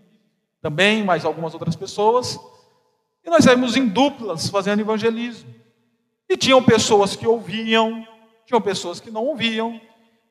Também, 0.61 1.03
mais 1.03 1.23
algumas 1.23 1.53
outras 1.53 1.75
pessoas. 1.75 2.39
E 3.23 3.29
nós 3.29 3.43
saímos 3.43 3.75
em 3.75 3.87
duplas 3.87 4.49
fazendo 4.49 4.79
evangelismo. 4.79 5.53
E 6.27 6.35
tinham 6.35 6.63
pessoas 6.63 7.15
que 7.15 7.27
ouviam, 7.27 8.05
tinham 8.45 8.59
pessoas 8.59 8.99
que 8.99 9.11
não 9.11 9.23
ouviam. 9.25 9.79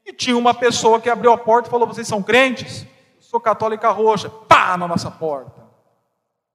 E 0.05 0.13
tinha 0.13 0.37
uma 0.37 0.53
pessoa 0.53 1.01
que 1.01 1.09
abriu 1.09 1.33
a 1.33 1.39
porta 1.39 1.69
e 1.69 1.71
falou: 1.71 1.87
Vocês 1.87 2.09
são 2.09 2.23
crentes? 2.23 2.83
Eu 3.17 3.23
sou 3.23 3.41
católica 3.41 3.91
roxa. 3.91 4.29
Pá, 4.29 4.77
na 4.77 4.89
nossa 4.89 5.11
porta. 5.11 5.66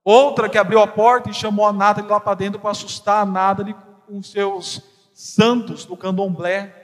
Outra 0.03 0.49
que 0.49 0.57
abriu 0.57 0.81
a 0.81 0.87
porta 0.87 1.29
e 1.29 1.33
chamou 1.33 1.65
a 1.65 1.73
Nathalie 1.73 2.09
lá 2.09 2.19
para 2.19 2.33
dentro 2.33 2.59
para 2.59 2.71
assustar 2.71 3.21
a 3.21 3.25
Nathalie 3.25 3.75
com 4.07 4.21
seus 4.23 4.81
santos 5.13 5.85
do 5.85 5.95
candomblé. 5.95 6.75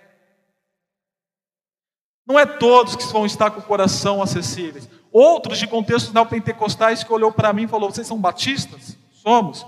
Não 2.25 2.37
é 2.37 2.45
todos 2.45 2.95
que 2.95 3.05
vão 3.05 3.25
estar 3.25 3.49
com 3.51 3.59
o 3.59 3.63
coração 3.63 4.21
acessíveis. 4.21 4.89
Outros 5.11 5.57
de 5.57 5.65
contextos 5.65 6.13
neopentecostais 6.13 7.03
que 7.03 7.11
olhou 7.11 7.31
para 7.31 7.53
mim 7.53 7.63
e 7.63 7.67
falou: 7.67 7.89
Vocês 7.89 8.05
são 8.05 8.19
batistas? 8.19 8.97
Somos. 9.13 9.65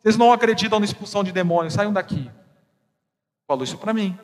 Vocês 0.00 0.16
não 0.16 0.32
acreditam 0.32 0.78
na 0.80 0.84
expulsão 0.84 1.22
de 1.22 1.32
demônios, 1.32 1.74
saiam 1.74 1.92
daqui. 1.92 2.30
Falou 3.46 3.62
isso 3.62 3.78
para 3.78 3.92
mim. 3.92 4.18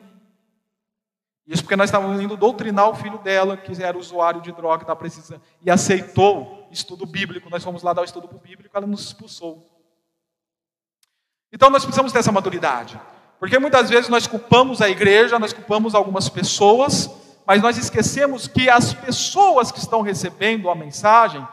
Isso 1.47 1.61
porque 1.61 1.75
nós 1.75 1.89
estávamos 1.89 2.19
indo 2.19 2.35
doutrinar 2.35 2.89
o 2.89 2.95
filho 2.95 3.19
dela, 3.19 3.55
que 3.55 3.81
era 3.81 3.97
usuário 3.97 4.41
de 4.41 4.51
droga, 4.51 4.95
precisando, 4.95 5.41
e 5.63 5.69
aceitou 5.69 6.64
estudo 6.75 7.05
bíblico. 7.05 7.49
Nós 7.49 7.63
fomos 7.63 7.83
lá 7.83 7.93
dar 7.93 8.01
o 8.01 8.05
estudo 8.05 8.27
bíblico, 8.27 8.75
ela 8.75 8.87
nos 8.87 9.05
expulsou. 9.05 9.65
Então 11.51 11.69
nós 11.69 11.83
precisamos 11.83 12.11
ter 12.11 12.19
essa 12.19 12.31
maturidade. 12.31 12.99
Porque 13.39 13.59
muitas 13.59 13.89
vezes 13.89 14.09
nós 14.09 14.27
culpamos 14.27 14.81
a 14.81 14.89
igreja, 14.89 15.39
nós 15.39 15.53
culpamos 15.53 15.93
algumas 15.93 16.29
pessoas, 16.29 17.09
mas 17.45 17.61
nós 17.61 17.77
esquecemos 17.77 18.47
que 18.47 18.69
as 18.69 18.93
pessoas 18.93 19.71
que 19.71 19.79
estão 19.79 20.01
recebendo 20.01 20.69
a 20.69 20.75
mensagem 20.75 21.45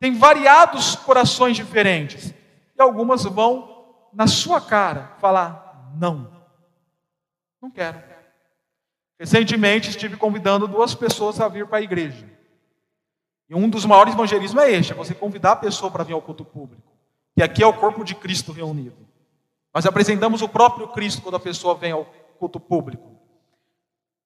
têm 0.00 0.16
variados 0.16 0.96
corações 0.96 1.56
diferentes. 1.56 2.32
E 2.76 2.82
algumas 2.82 3.24
vão 3.24 3.94
na 4.12 4.26
sua 4.26 4.60
cara 4.60 5.16
falar: 5.20 5.92
não, 5.96 6.30
não 7.60 7.70
quero. 7.70 8.00
Recentemente 9.18 9.90
estive 9.90 10.16
convidando 10.16 10.68
duas 10.68 10.94
pessoas 10.94 11.40
a 11.40 11.48
vir 11.48 11.66
para 11.66 11.78
a 11.78 11.82
igreja. 11.82 12.35
E 13.48 13.54
um 13.54 13.68
dos 13.68 13.84
maiores 13.84 14.14
evangelismos 14.14 14.62
é 14.62 14.72
este: 14.72 14.92
é 14.92 14.94
você 14.94 15.14
convidar 15.14 15.52
a 15.52 15.56
pessoa 15.56 15.90
para 15.90 16.04
vir 16.04 16.12
ao 16.12 16.22
culto 16.22 16.44
público. 16.44 16.92
Que 17.34 17.42
aqui 17.42 17.62
é 17.62 17.66
o 17.66 17.72
corpo 17.72 18.04
de 18.04 18.14
Cristo 18.14 18.52
reunido. 18.52 19.06
Nós 19.74 19.84
apresentamos 19.86 20.42
o 20.42 20.48
próprio 20.48 20.88
Cristo 20.88 21.22
quando 21.22 21.36
a 21.36 21.40
pessoa 21.40 21.74
vem 21.74 21.92
ao 21.92 22.04
culto 22.38 22.58
público. 22.58 23.16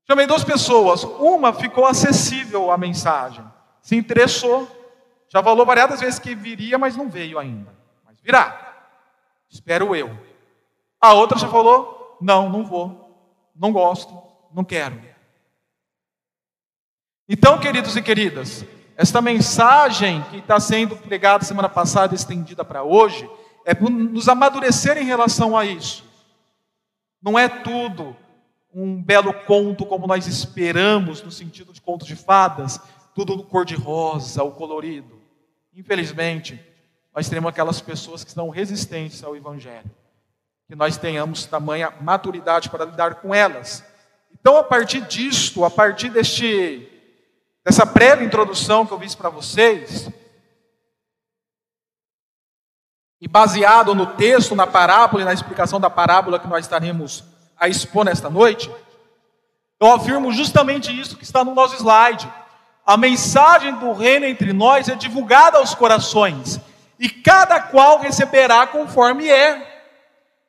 Chamei 0.07 0.27
duas 0.27 0.45
pessoas. 0.45 1.05
Uma 1.05 1.53
ficou 1.53 1.87
acessível 1.87 2.71
à 2.71 2.79
mensagem, 2.79 3.45
se 3.81 3.97
interessou, 3.97 4.69
já 5.29 5.43
falou 5.43 5.65
variadas 5.65 6.01
vezes 6.01 6.19
que 6.19 6.35
viria, 6.35 6.79
mas 6.79 6.97
não 6.97 7.09
veio 7.09 7.39
ainda. 7.39 7.73
Mas 8.05 8.19
virá. 8.21 8.89
Espero 9.49 9.95
eu. 9.95 10.17
A 11.01 11.13
outra 11.13 11.39
já 11.39 11.49
falou: 11.49 12.17
não, 12.21 12.49
não 12.49 12.65
vou, 12.65 13.51
não 13.55 13.73
gosto, 13.73 14.17
não 14.53 14.65
quero. 14.65 15.01
Então, 17.29 17.59
queridos 17.59 17.97
e 17.97 18.03
queridas, 18.03 18.65
esta 19.01 19.23
mensagem 19.23 20.23
que 20.25 20.37
está 20.37 20.61
sendo 20.61 20.95
pregada 20.95 21.43
semana 21.43 21.71
passada, 21.71 22.15
estendida 22.15 22.63
para 22.63 22.83
hoje, 22.83 23.27
é 23.65 23.75
para 23.75 23.89
nos 23.89 24.29
amadurecer 24.29 24.99
em 24.99 25.07
relação 25.07 25.57
a 25.57 25.65
isso. 25.65 26.05
Não 27.23 27.39
é 27.39 27.49
tudo 27.49 28.15
um 28.75 29.03
belo 29.03 29.33
conto 29.33 29.87
como 29.87 30.07
nós 30.07 30.27
esperamos, 30.27 31.23
no 31.23 31.31
sentido 31.31 31.73
de 31.73 31.81
conto 31.81 32.05
de 32.05 32.15
fadas, 32.15 32.79
tudo 33.15 33.43
cor-de-rosa, 33.43 34.43
o 34.43 34.53
colorido. 34.53 35.19
Infelizmente, 35.75 36.61
nós 37.15 37.27
teremos 37.27 37.49
aquelas 37.49 37.81
pessoas 37.81 38.23
que 38.23 38.31
são 38.31 38.51
resistentes 38.51 39.25
ao 39.25 39.35
Evangelho. 39.35 39.91
Que 40.69 40.77
nós 40.77 40.99
tenhamos 40.99 41.47
tamanha 41.47 41.91
maturidade 42.03 42.69
para 42.69 42.85
lidar 42.85 43.15
com 43.15 43.35
elas. 43.35 43.83
Então, 44.39 44.59
a 44.59 44.63
partir 44.63 45.01
disto, 45.07 45.65
a 45.65 45.71
partir 45.71 46.11
deste, 46.11 46.87
dessa 47.65 47.85
breve 47.85 48.25
introdução 48.25 48.87
que 48.87 48.93
eu 48.93 48.99
fiz 48.99 49.15
para 49.15 49.29
vocês, 49.29 50.09
e 53.21 53.29
baseado 53.29 53.95
no 53.95 54.07
texto, 54.07 54.57
na 54.57 54.67
parábola 54.67 55.23
e 55.23 55.27
na 55.27 55.33
explicação 55.33 55.79
da 55.79 55.91
parábola 55.91 56.39
que 56.39 56.49
nós 56.49 56.65
estaremos 56.65 57.23
a 57.59 57.69
expor 57.69 58.05
nesta 58.05 58.31
noite, 58.31 58.71
eu 59.79 59.93
afirmo 59.93 60.33
justamente 60.33 60.99
isso 60.99 61.17
que 61.17 61.25
está 61.25 61.45
no 61.45 61.55
nosso 61.55 61.77
slide. 61.77 62.31
A 62.87 62.97
mensagem 62.97 63.75
do 63.77 63.93
reino 63.93 64.25
entre 64.25 64.53
nós 64.53 64.89
é 64.89 64.95
divulgada 64.95 65.59
aos 65.59 65.75
corações, 65.75 66.59
e 66.99 67.09
cada 67.09 67.61
qual 67.61 67.99
receberá 67.99 68.67
conforme 68.67 69.29
é. 69.29 69.69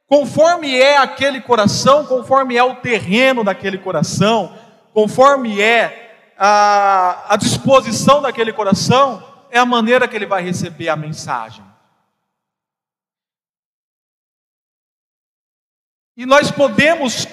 Conforme 0.07 0.77
é 0.77 0.97
aquele 0.97 1.39
coração, 1.39 2.05
conforme 2.05 2.57
é 2.57 2.63
o 2.63 2.75
terreno 2.75 3.43
daquele 3.43 3.77
coração, 3.77 4.53
conforme 4.93 5.61
é 5.61 6.10
a, 6.43 7.35
a 7.35 7.37
disposição 7.37 8.19
daquele 8.19 8.51
coração, 8.51 9.23
é 9.51 9.59
a 9.59 9.65
maneira 9.65 10.07
que 10.07 10.15
ele 10.15 10.25
vai 10.25 10.41
receber 10.41 10.89
a 10.89 10.95
mensagem. 10.95 11.63
E 16.17 16.25
nós 16.25 16.49
podemos 16.49 17.27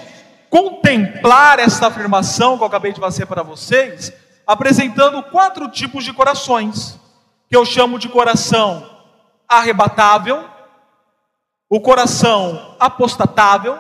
contemplar 0.51 1.59
essa 1.59 1.87
afirmação 1.87 2.59
que 2.59 2.65
eu 2.65 2.67
acabei 2.67 2.93
de 2.93 3.01
fazer 3.01 3.25
para 3.25 3.43
vocês, 3.43 4.13
apresentando 4.47 5.23
quatro 5.23 5.71
tipos 5.71 6.05
de 6.05 6.13
corações, 6.13 7.01
que 7.49 7.57
eu 7.57 7.65
chamo 7.65 7.99
de 7.99 8.11
coração 8.11 8.95
arrebatável, 9.49 10.47
o 11.67 11.81
coração 11.81 12.77
apostatável, 12.79 13.79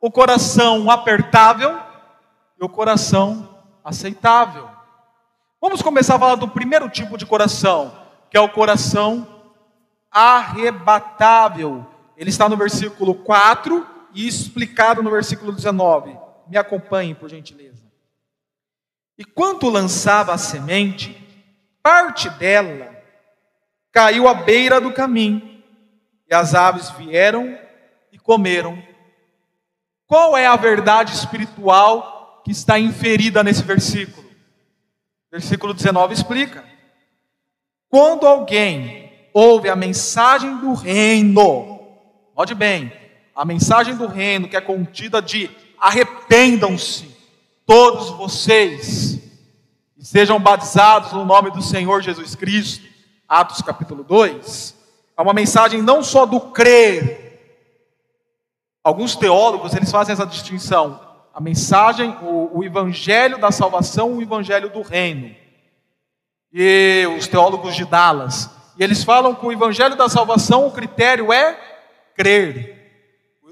o 0.00 0.10
coração 0.10 0.90
apertável 0.90 1.80
e 2.60 2.64
o 2.64 2.68
coração 2.68 3.53
aceitável. 3.84 4.68
Vamos 5.60 5.82
começar 5.82 6.16
a 6.16 6.18
falar 6.18 6.34
do 6.36 6.48
primeiro 6.48 6.88
tipo 6.88 7.18
de 7.18 7.26
coração, 7.26 7.94
que 8.30 8.36
é 8.36 8.40
o 8.40 8.48
coração 8.48 9.28
arrebatável. 10.10 11.86
Ele 12.16 12.30
está 12.30 12.48
no 12.48 12.56
versículo 12.56 13.14
4 13.14 13.86
e 14.14 14.26
explicado 14.26 15.02
no 15.02 15.10
versículo 15.10 15.52
19. 15.52 16.16
Me 16.48 16.56
acompanhem, 16.56 17.14
por 17.14 17.28
gentileza. 17.28 17.84
E 19.18 19.24
quando 19.24 19.68
lançava 19.68 20.32
a 20.32 20.38
semente, 20.38 21.16
parte 21.82 22.30
dela 22.30 22.94
caiu 23.92 24.26
à 24.26 24.34
beira 24.34 24.80
do 24.80 24.92
caminho, 24.92 25.62
e 26.28 26.34
as 26.34 26.54
aves 26.54 26.90
vieram 26.90 27.56
e 28.10 28.18
comeram. 28.18 28.82
Qual 30.06 30.36
é 30.36 30.46
a 30.46 30.56
verdade 30.56 31.14
espiritual 31.14 32.13
que 32.44 32.50
está 32.50 32.78
inferida 32.78 33.42
nesse 33.42 33.62
versículo? 33.62 34.28
Versículo 35.32 35.72
19 35.72 36.12
explica: 36.12 36.64
Quando 37.88 38.26
alguém 38.26 39.10
ouve 39.32 39.68
a 39.68 39.74
mensagem 39.74 40.58
do 40.58 40.74
reino, 40.74 41.80
note 42.36 42.54
bem, 42.54 42.92
a 43.34 43.44
mensagem 43.44 43.96
do 43.96 44.06
reino 44.06 44.48
que 44.48 44.56
é 44.56 44.60
contida 44.60 45.20
de 45.20 45.50
arrependam-se 45.80 47.16
todos 47.66 48.10
vocês 48.10 49.18
e 49.96 50.04
sejam 50.04 50.38
batizados 50.38 51.12
no 51.12 51.24
nome 51.24 51.50
do 51.50 51.62
Senhor 51.62 52.02
Jesus 52.02 52.34
Cristo. 52.34 52.84
Atos 53.26 53.62
capítulo 53.62 54.04
2. 54.04 54.74
É 55.16 55.22
uma 55.22 55.32
mensagem 55.32 55.80
não 55.80 56.02
só 56.02 56.26
do 56.26 56.38
crer. 56.40 57.24
Alguns 58.84 59.16
teólogos, 59.16 59.74
eles 59.74 59.90
fazem 59.90 60.12
essa 60.12 60.26
distinção. 60.26 61.00
A 61.34 61.40
mensagem, 61.40 62.16
o, 62.22 62.58
o 62.58 62.64
evangelho 62.64 63.38
da 63.38 63.50
salvação, 63.50 64.14
o 64.14 64.22
evangelho 64.22 64.70
do 64.70 64.82
reino. 64.82 65.34
E 66.52 67.04
os 67.18 67.26
teólogos 67.26 67.74
de 67.74 67.84
Dallas, 67.84 68.48
e 68.78 68.84
eles 68.84 69.02
falam 69.02 69.34
que 69.34 69.44
o 69.44 69.52
evangelho 69.52 69.96
da 69.96 70.08
salvação, 70.08 70.66
o 70.66 70.70
critério 70.70 71.32
é 71.32 71.58
crer 72.16 72.74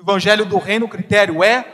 evangelho 0.02 0.44
do 0.44 0.58
reino, 0.58 0.86
o 0.86 0.88
critério 0.88 1.42
é 1.42 1.64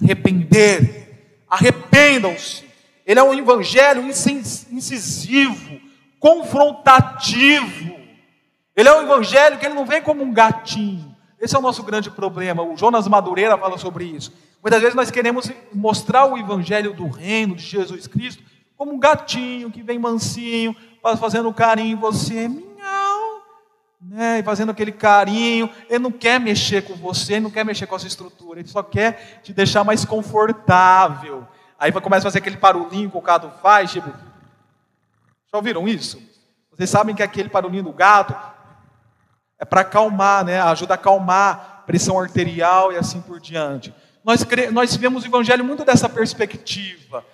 arrepender. 0.00 1.44
Arrependam-se. 1.48 2.66
Ele 3.06 3.20
é 3.20 3.22
um 3.22 3.32
evangelho 3.32 4.02
incisivo, 4.02 5.80
confrontativo. 6.18 7.96
Ele 8.74 8.88
é 8.88 8.92
um 8.92 9.02
evangelho 9.02 9.58
que 9.58 9.64
ele 9.64 9.74
não 9.74 9.86
vem 9.86 10.02
como 10.02 10.22
um 10.22 10.32
gatinho. 10.32 11.14
Esse 11.40 11.54
é 11.54 11.58
o 11.58 11.62
nosso 11.62 11.82
grande 11.84 12.10
problema. 12.10 12.62
O 12.62 12.76
Jonas 12.76 13.06
Madureira 13.06 13.56
fala 13.56 13.78
sobre 13.78 14.04
isso. 14.04 14.32
Muitas 14.66 14.80
vezes 14.80 14.96
nós 14.96 15.12
queremos 15.12 15.48
mostrar 15.72 16.24
o 16.24 16.36
evangelho 16.36 16.92
do 16.92 17.06
reino 17.06 17.54
de 17.54 17.62
Jesus 17.62 18.08
Cristo 18.08 18.42
como 18.76 18.92
um 18.92 18.98
gatinho 18.98 19.70
que 19.70 19.80
vem 19.80 19.96
mansinho, 19.96 20.74
fazendo 21.20 21.54
carinho 21.54 21.92
em 21.92 21.94
você, 21.94 22.48
minhão, 22.48 23.42
né? 24.00 24.40
E 24.40 24.42
fazendo 24.42 24.72
aquele 24.72 24.90
carinho. 24.90 25.70
Ele 25.88 26.00
não 26.00 26.10
quer 26.10 26.40
mexer 26.40 26.82
com 26.82 26.96
você, 26.96 27.34
ele 27.34 27.42
não 27.42 27.50
quer 27.52 27.64
mexer 27.64 27.86
com 27.86 27.94
a 27.94 27.98
sua 28.00 28.08
estrutura, 28.08 28.58
ele 28.58 28.68
só 28.68 28.82
quer 28.82 29.40
te 29.40 29.52
deixar 29.52 29.84
mais 29.84 30.04
confortável. 30.04 31.46
Aí 31.78 31.92
começa 31.92 32.26
a 32.26 32.28
fazer 32.28 32.40
aquele 32.40 32.56
barulhinho 32.56 33.08
que 33.08 33.16
o 33.16 33.20
gato 33.20 33.48
faz, 33.62 33.92
tipo. 33.92 34.10
Já 34.10 35.58
ouviram 35.58 35.86
isso? 35.86 36.20
Vocês 36.72 36.90
sabem 36.90 37.14
que 37.14 37.22
aquele 37.22 37.48
barulhinho 37.48 37.84
do 37.84 37.92
gato 37.92 38.34
é 39.60 39.64
para 39.64 39.82
acalmar, 39.82 40.44
né? 40.44 40.60
Ajuda 40.60 40.94
a 40.94 40.96
acalmar 40.96 41.84
pressão 41.86 42.18
arterial 42.18 42.92
e 42.92 42.96
assim 42.96 43.20
por 43.20 43.38
diante. 43.38 43.94
Nós, 44.26 44.44
nós 44.72 44.96
vemos 44.96 45.22
o 45.22 45.28
evangelho 45.28 45.64
muito 45.64 45.84
dessa 45.84 46.08
perspectiva, 46.08 47.24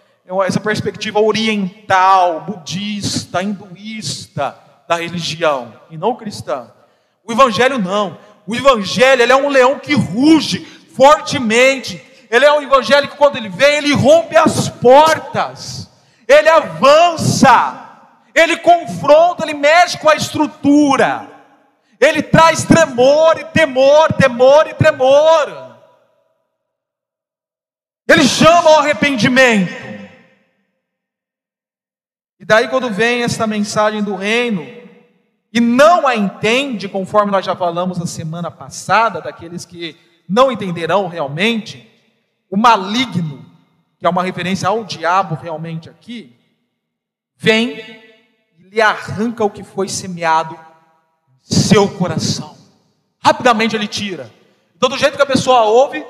essa 0.46 0.60
perspectiva 0.60 1.22
oriental, 1.22 2.42
budista, 2.42 3.42
hinduísta 3.42 4.54
da 4.86 4.96
religião, 4.96 5.72
e 5.88 5.96
não 5.96 6.14
cristã. 6.14 6.70
O 7.24 7.32
evangelho 7.32 7.78
não. 7.78 8.18
O 8.46 8.54
evangelho 8.54 9.22
ele 9.22 9.32
é 9.32 9.36
um 9.36 9.48
leão 9.48 9.78
que 9.78 9.94
ruge 9.94 10.66
fortemente. 10.94 11.98
Ele 12.30 12.44
é 12.44 12.52
um 12.52 12.60
evangelho 12.60 13.08
que 13.08 13.16
quando 13.16 13.36
ele 13.36 13.48
vem, 13.48 13.76
ele 13.76 13.94
rompe 13.94 14.36
as 14.36 14.68
portas. 14.68 15.88
Ele 16.28 16.50
avança. 16.50 17.88
Ele 18.34 18.58
confronta, 18.58 19.44
ele 19.44 19.54
mexe 19.54 19.96
com 19.96 20.10
a 20.10 20.14
estrutura. 20.14 21.26
Ele 21.98 22.22
traz 22.22 22.64
tremor 22.64 23.38
e 23.38 23.44
temor, 23.46 24.12
temor 24.12 24.66
e 24.66 24.74
tremor. 24.74 25.71
Ele 28.12 28.24
chama 28.24 28.68
ao 28.68 28.80
arrependimento. 28.80 29.72
E 32.38 32.44
daí, 32.44 32.68
quando 32.68 32.90
vem 32.90 33.22
essa 33.22 33.46
mensagem 33.46 34.02
do 34.02 34.14
reino, 34.14 34.66
e 35.50 35.60
não 35.60 36.06
a 36.06 36.14
entende, 36.14 36.88
conforme 36.88 37.32
nós 37.32 37.46
já 37.46 37.56
falamos 37.56 37.96
na 37.96 38.04
semana 38.04 38.50
passada, 38.50 39.20
daqueles 39.20 39.64
que 39.64 39.96
não 40.28 40.52
entenderão 40.52 41.08
realmente, 41.08 41.90
o 42.50 42.56
maligno, 42.56 43.46
que 43.98 44.04
é 44.04 44.10
uma 44.10 44.22
referência 44.22 44.68
ao 44.68 44.84
diabo 44.84 45.34
realmente 45.34 45.88
aqui, 45.88 46.36
vem 47.34 47.78
e 48.58 48.62
lhe 48.64 48.80
arranca 48.82 49.42
o 49.42 49.50
que 49.50 49.64
foi 49.64 49.88
semeado 49.88 50.54
em 50.54 51.54
seu 51.54 51.88
coração. 51.96 52.58
Rapidamente 53.18 53.74
ele 53.74 53.88
tira. 53.88 54.30
Então, 54.76 54.90
do 54.90 54.98
jeito 54.98 55.16
que 55.16 55.22
a 55.22 55.26
pessoa 55.26 55.62
ouve, 55.62 56.04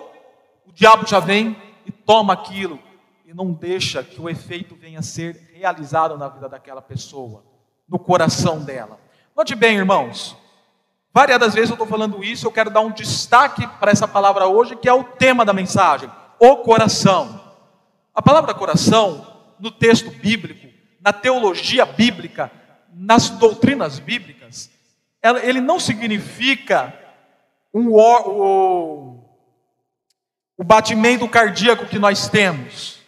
o 0.66 0.72
diabo 0.72 1.06
já 1.06 1.20
vem 1.20 1.56
toma 2.04 2.32
aquilo 2.32 2.78
e 3.26 3.34
não 3.34 3.52
deixa 3.52 4.02
que 4.02 4.20
o 4.20 4.28
efeito 4.28 4.74
venha 4.74 4.98
a 4.98 5.02
ser 5.02 5.50
realizado 5.54 6.18
na 6.18 6.28
vida 6.28 6.48
daquela 6.48 6.82
pessoa, 6.82 7.44
no 7.88 7.98
coração 7.98 8.60
dela. 8.60 8.98
Note 9.34 9.54
bem, 9.54 9.76
irmãos, 9.76 10.36
variadas 11.12 11.54
vezes 11.54 11.70
eu 11.70 11.74
estou 11.74 11.86
falando 11.86 12.22
isso, 12.22 12.46
eu 12.46 12.52
quero 12.52 12.70
dar 12.70 12.80
um 12.80 12.90
destaque 12.90 13.66
para 13.78 13.90
essa 13.90 14.06
palavra 14.06 14.46
hoje, 14.46 14.76
que 14.76 14.88
é 14.88 14.92
o 14.92 15.04
tema 15.04 15.44
da 15.44 15.52
mensagem: 15.52 16.10
o 16.38 16.56
coração. 16.58 17.40
A 18.14 18.20
palavra 18.20 18.52
coração, 18.52 19.26
no 19.58 19.70
texto 19.70 20.10
bíblico, 20.10 20.68
na 21.00 21.12
teologia 21.12 21.86
bíblica, 21.86 22.50
nas 22.92 23.30
doutrinas 23.30 23.98
bíblicas, 23.98 24.70
ele 25.42 25.60
não 25.60 25.80
significa 25.80 26.92
um, 27.72 29.11
o 30.56 30.64
batimento 30.64 31.28
cardíaco 31.28 31.86
que 31.86 31.98
nós 31.98 32.28
temos. 32.28 32.98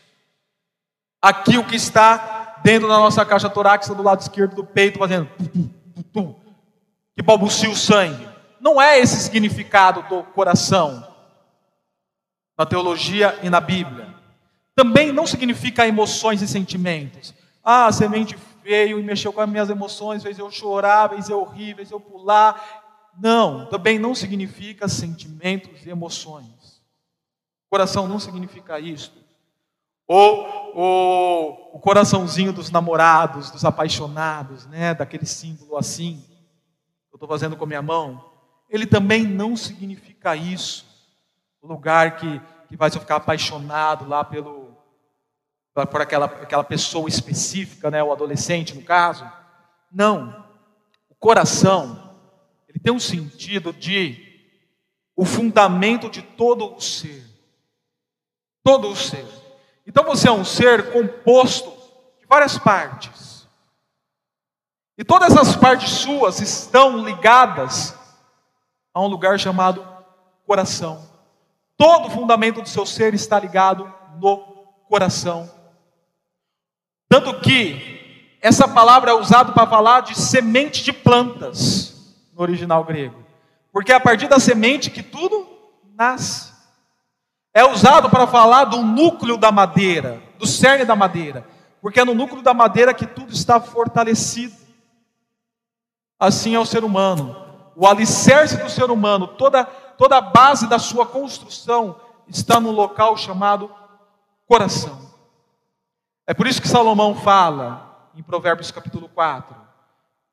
Aqui 1.20 1.56
o 1.56 1.64
que 1.64 1.76
está 1.76 2.60
dentro 2.62 2.88
da 2.88 2.98
nossa 2.98 3.24
caixa 3.24 3.48
torácica 3.48 3.94
do 3.94 4.02
lado 4.02 4.20
esquerdo 4.20 4.56
do 4.56 4.64
peito, 4.64 4.98
fazendo 4.98 5.28
que 7.14 7.22
balbucia 7.22 7.70
o 7.70 7.76
sangue. 7.76 8.28
Não 8.60 8.80
é 8.80 8.98
esse 8.98 9.20
significado 9.20 10.02
do 10.08 10.22
coração 10.22 11.06
na 12.56 12.64
teologia 12.64 13.38
e 13.42 13.50
na 13.50 13.60
Bíblia. 13.60 14.14
Também 14.74 15.12
não 15.12 15.26
significa 15.26 15.86
emoções 15.86 16.42
e 16.42 16.48
sentimentos. 16.48 17.34
Ah, 17.62 17.86
a 17.86 17.92
semente 17.92 18.36
veio 18.62 18.98
e 18.98 19.02
mexeu 19.02 19.32
com 19.32 19.40
as 19.40 19.48
minhas 19.48 19.70
emoções, 19.70 20.22
fez 20.22 20.38
eu 20.38 20.50
chorar, 20.50 21.10
fez 21.10 21.28
eu 21.28 21.44
rir, 21.44 21.76
fez 21.76 21.90
eu 21.90 22.00
pular. 22.00 23.10
Não, 23.20 23.66
também 23.66 23.98
não 23.98 24.14
significa 24.14 24.88
sentimentos 24.88 25.84
e 25.86 25.90
emoções. 25.90 26.63
Coração 27.74 28.06
não 28.06 28.20
significa 28.20 28.78
isso. 28.78 29.12
Ou, 30.06 30.46
ou 30.76 31.70
o 31.72 31.80
coraçãozinho 31.80 32.52
dos 32.52 32.70
namorados, 32.70 33.50
dos 33.50 33.64
apaixonados, 33.64 34.64
né, 34.66 34.94
daquele 34.94 35.26
símbolo 35.26 35.76
assim, 35.76 36.24
que 37.08 37.14
eu 37.14 37.16
estou 37.16 37.28
fazendo 37.28 37.56
com 37.56 37.64
a 37.64 37.66
minha 37.66 37.82
mão. 37.82 38.30
Ele 38.70 38.86
também 38.86 39.24
não 39.24 39.56
significa 39.56 40.36
isso. 40.36 40.86
O 41.60 41.66
lugar 41.66 42.16
que, 42.16 42.40
que 42.68 42.76
vai 42.76 42.92
ficar 42.92 43.16
apaixonado 43.16 44.08
lá 44.08 44.22
pelo, 44.22 44.78
por 45.90 46.00
aquela, 46.00 46.26
aquela 46.26 46.62
pessoa 46.62 47.08
específica, 47.08 47.90
né, 47.90 48.04
o 48.04 48.12
adolescente 48.12 48.72
no 48.72 48.82
caso. 48.82 49.28
Não. 49.90 50.46
O 51.10 51.14
coração, 51.16 52.14
ele 52.68 52.78
tem 52.78 52.92
um 52.92 53.00
sentido 53.00 53.72
de 53.72 54.46
o 55.16 55.24
fundamento 55.24 56.08
de 56.08 56.22
todo 56.22 56.72
o 56.72 56.80
ser 56.80 57.33
todo 58.64 58.88
o 58.88 58.96
ser. 58.96 59.26
Então 59.86 60.02
você 60.02 60.28
é 60.28 60.32
um 60.32 60.44
ser 60.44 60.90
composto 60.90 61.70
de 62.18 62.26
várias 62.26 62.58
partes. 62.58 63.46
E 64.96 65.04
todas 65.04 65.36
as 65.36 65.54
partes 65.54 65.90
suas 65.90 66.40
estão 66.40 67.04
ligadas 67.04 67.94
a 68.94 69.02
um 69.02 69.06
lugar 69.06 69.38
chamado 69.38 69.86
coração. 70.46 71.06
Todo 71.76 72.06
o 72.06 72.10
fundamento 72.10 72.62
do 72.62 72.68
seu 72.68 72.86
ser 72.86 73.12
está 73.12 73.38
ligado 73.38 73.92
no 74.18 74.38
coração. 74.88 75.50
Tanto 77.08 77.40
que 77.40 78.38
essa 78.40 78.66
palavra 78.66 79.10
é 79.10 79.14
usada 79.14 79.52
para 79.52 79.66
falar 79.66 80.00
de 80.00 80.18
semente 80.18 80.82
de 80.82 80.92
plantas 80.92 82.16
no 82.32 82.40
original 82.40 82.84
grego. 82.84 83.22
Porque 83.72 83.92
é 83.92 83.96
a 83.96 84.00
partir 84.00 84.28
da 84.28 84.38
semente 84.38 84.90
que 84.90 85.02
tudo 85.02 85.48
nasce 85.94 86.53
é 87.54 87.64
usado 87.64 88.10
para 88.10 88.26
falar 88.26 88.64
do 88.64 88.82
núcleo 88.82 89.38
da 89.38 89.52
madeira, 89.52 90.20
do 90.36 90.46
cerne 90.46 90.84
da 90.84 90.96
madeira, 90.96 91.46
porque 91.80 92.00
é 92.00 92.04
no 92.04 92.12
núcleo 92.12 92.42
da 92.42 92.52
madeira 92.52 92.92
que 92.92 93.06
tudo 93.06 93.32
está 93.32 93.60
fortalecido. 93.60 94.56
Assim 96.18 96.56
é 96.56 96.58
o 96.58 96.66
ser 96.66 96.82
humano. 96.82 97.36
O 97.76 97.86
alicerce 97.86 98.56
do 98.56 98.68
ser 98.68 98.90
humano, 98.90 99.28
toda, 99.28 99.64
toda 99.64 100.16
a 100.16 100.20
base 100.20 100.66
da 100.66 100.80
sua 100.80 101.06
construção 101.06 102.00
está 102.26 102.58
no 102.58 102.72
local 102.72 103.16
chamado 103.16 103.70
coração. 104.46 105.12
É 106.26 106.34
por 106.34 106.46
isso 106.46 106.60
que 106.60 106.68
Salomão 106.68 107.14
fala 107.14 108.08
em 108.16 108.22
Provérbios 108.22 108.70
capítulo 108.70 109.08
4: 109.08 109.54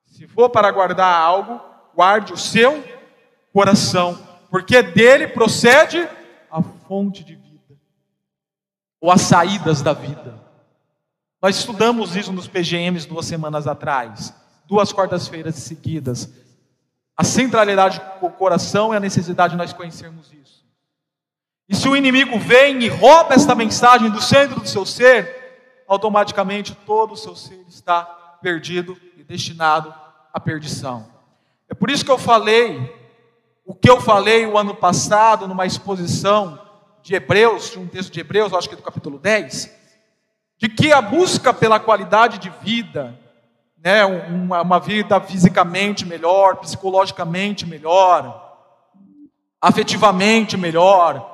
se 0.06 0.28
for 0.28 0.50
para 0.50 0.72
guardar 0.72 1.14
algo, 1.14 1.60
guarde 1.94 2.34
o 2.34 2.38
seu 2.38 2.84
coração, 3.54 4.18
porque 4.50 4.82
dele 4.82 5.28
procede 5.28 6.08
a 6.52 6.62
fonte 6.62 7.24
de 7.24 7.36
vida, 7.36 7.80
ou 9.00 9.12
as 9.12 9.22
saídas 9.22 9.82
da 9.82 9.94
vida. 9.94 10.40
Nós 11.42 11.58
estudamos 11.58 12.16
isso 12.16 12.32
nos 12.32 12.48
PGMs 12.48 13.08
duas 13.08 13.26
semanas 13.26 13.66
atrás, 13.66 14.34
duas 14.68 14.92
quartas-feiras 14.92 15.56
seguidas. 15.56 16.30
A 17.18 17.24
centralidade 17.24 18.02
do 18.20 18.30
coração 18.30 18.94
e 18.94 18.98
a 18.98 19.00
necessidade 19.00 19.52
de 19.52 19.58
nós 19.58 19.74
conhecermos 19.74 20.32
isso. 20.34 20.66
E 21.68 21.76
se 21.76 21.88
o 21.88 21.96
inimigo 21.96 22.38
vem 22.38 22.84
e 22.84 22.90
rouba 22.90 23.34
esta 23.34 23.56
mensagem 23.56 24.10
do 24.10 24.22
centro 24.22 24.60
do 24.60 24.68
seu 24.68 24.86
ser, 24.86 25.84
automaticamente 25.88 26.76
todo 26.86 27.14
o 27.14 27.18
seu 27.18 27.36
ser 27.36 27.66
está 27.68 28.04
perdido 28.42 28.98
e 29.18 29.24
destinado 29.24 29.94
à 30.34 30.40
perdição. 30.40 31.08
É 31.70 31.74
por 31.74 31.90
isso 31.90 32.04
que 32.04 32.12
eu 32.12 32.18
falei 32.18 33.01
o 33.66 33.74
que 33.76 33.90
eu 33.90 34.02
falei 34.02 34.46
o 34.46 34.58
ano 34.58 34.76
passado 34.76 35.48
numa 35.48 35.66
exposição 35.66 36.60
de 37.02 37.16
Hebreus, 37.16 37.72
de 37.72 37.80
um 37.80 37.88
texto 37.88 38.12
de 38.12 38.20
Hebreus, 38.20 38.54
acho 38.54 38.68
que 38.68 38.76
é 38.76 38.78
do 38.78 38.84
capítulo 38.84 39.18
10, 39.18 39.72
de 40.58 40.70
que 40.70 40.92
a 40.92 41.02
busca 41.02 41.54
pela 41.54 41.80
qualidade 41.80 42.38
de 42.38 42.50
vida, 42.62 43.18
né, 43.84 44.06
uma, 44.06 44.62
uma 44.62 44.80
vida 44.80 45.20
fisicamente 45.20 46.06
melhor, 46.06 46.58
psicologicamente 46.58 47.66
melhor, 47.66 48.50
afetivamente 49.60 50.56
melhor, 50.58 51.28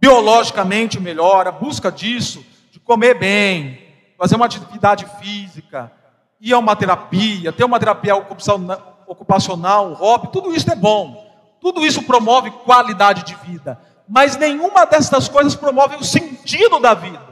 biologicamente 0.00 0.98
melhor, 1.00 1.46
a 1.46 1.52
busca 1.52 1.92
disso, 1.92 2.44
de 2.72 2.80
comer 2.80 3.18
bem, 3.18 3.78
fazer 4.16 4.36
uma 4.36 4.46
atividade 4.46 5.06
física, 5.20 5.92
ir 6.40 6.52
a 6.52 6.58
uma 6.58 6.76
terapia, 6.76 7.52
ter 7.52 7.64
uma 7.64 7.78
terapia 7.78 8.16
ocupacional, 8.16 9.90
um 9.90 9.94
hobby, 9.94 10.28
tudo 10.32 10.54
isso 10.54 10.70
é 10.70 10.76
bom. 10.76 11.27
Tudo 11.60 11.84
isso 11.84 12.02
promove 12.02 12.50
qualidade 12.50 13.24
de 13.24 13.34
vida, 13.34 13.80
mas 14.08 14.36
nenhuma 14.36 14.84
destas 14.86 15.28
coisas 15.28 15.54
promove 15.54 15.96
o 15.96 16.04
sentido 16.04 16.78
da 16.78 16.94
vida. 16.94 17.26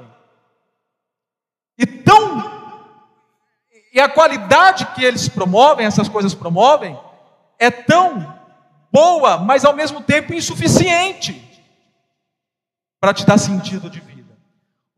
E 1.79 1.87
tão 1.87 2.45
E 3.93 4.01
a 4.01 4.09
qualidade 4.09 4.87
que 4.95 5.03
eles 5.03 5.29
promovem, 5.29 5.87
essas 5.87 6.09
coisas 6.09 6.35
promovem, 6.35 6.99
é 7.59 7.71
tão 7.71 8.35
boa, 8.93 9.39
mas 9.39 9.65
ao 9.65 9.75
mesmo 9.75 10.03
tempo 10.03 10.35
insuficiente 10.35 11.43
para 13.01 13.15
te 13.15 13.25
dar 13.25 13.39
sentido 13.39 13.89
de 13.89 14.01
vida. 14.01 14.37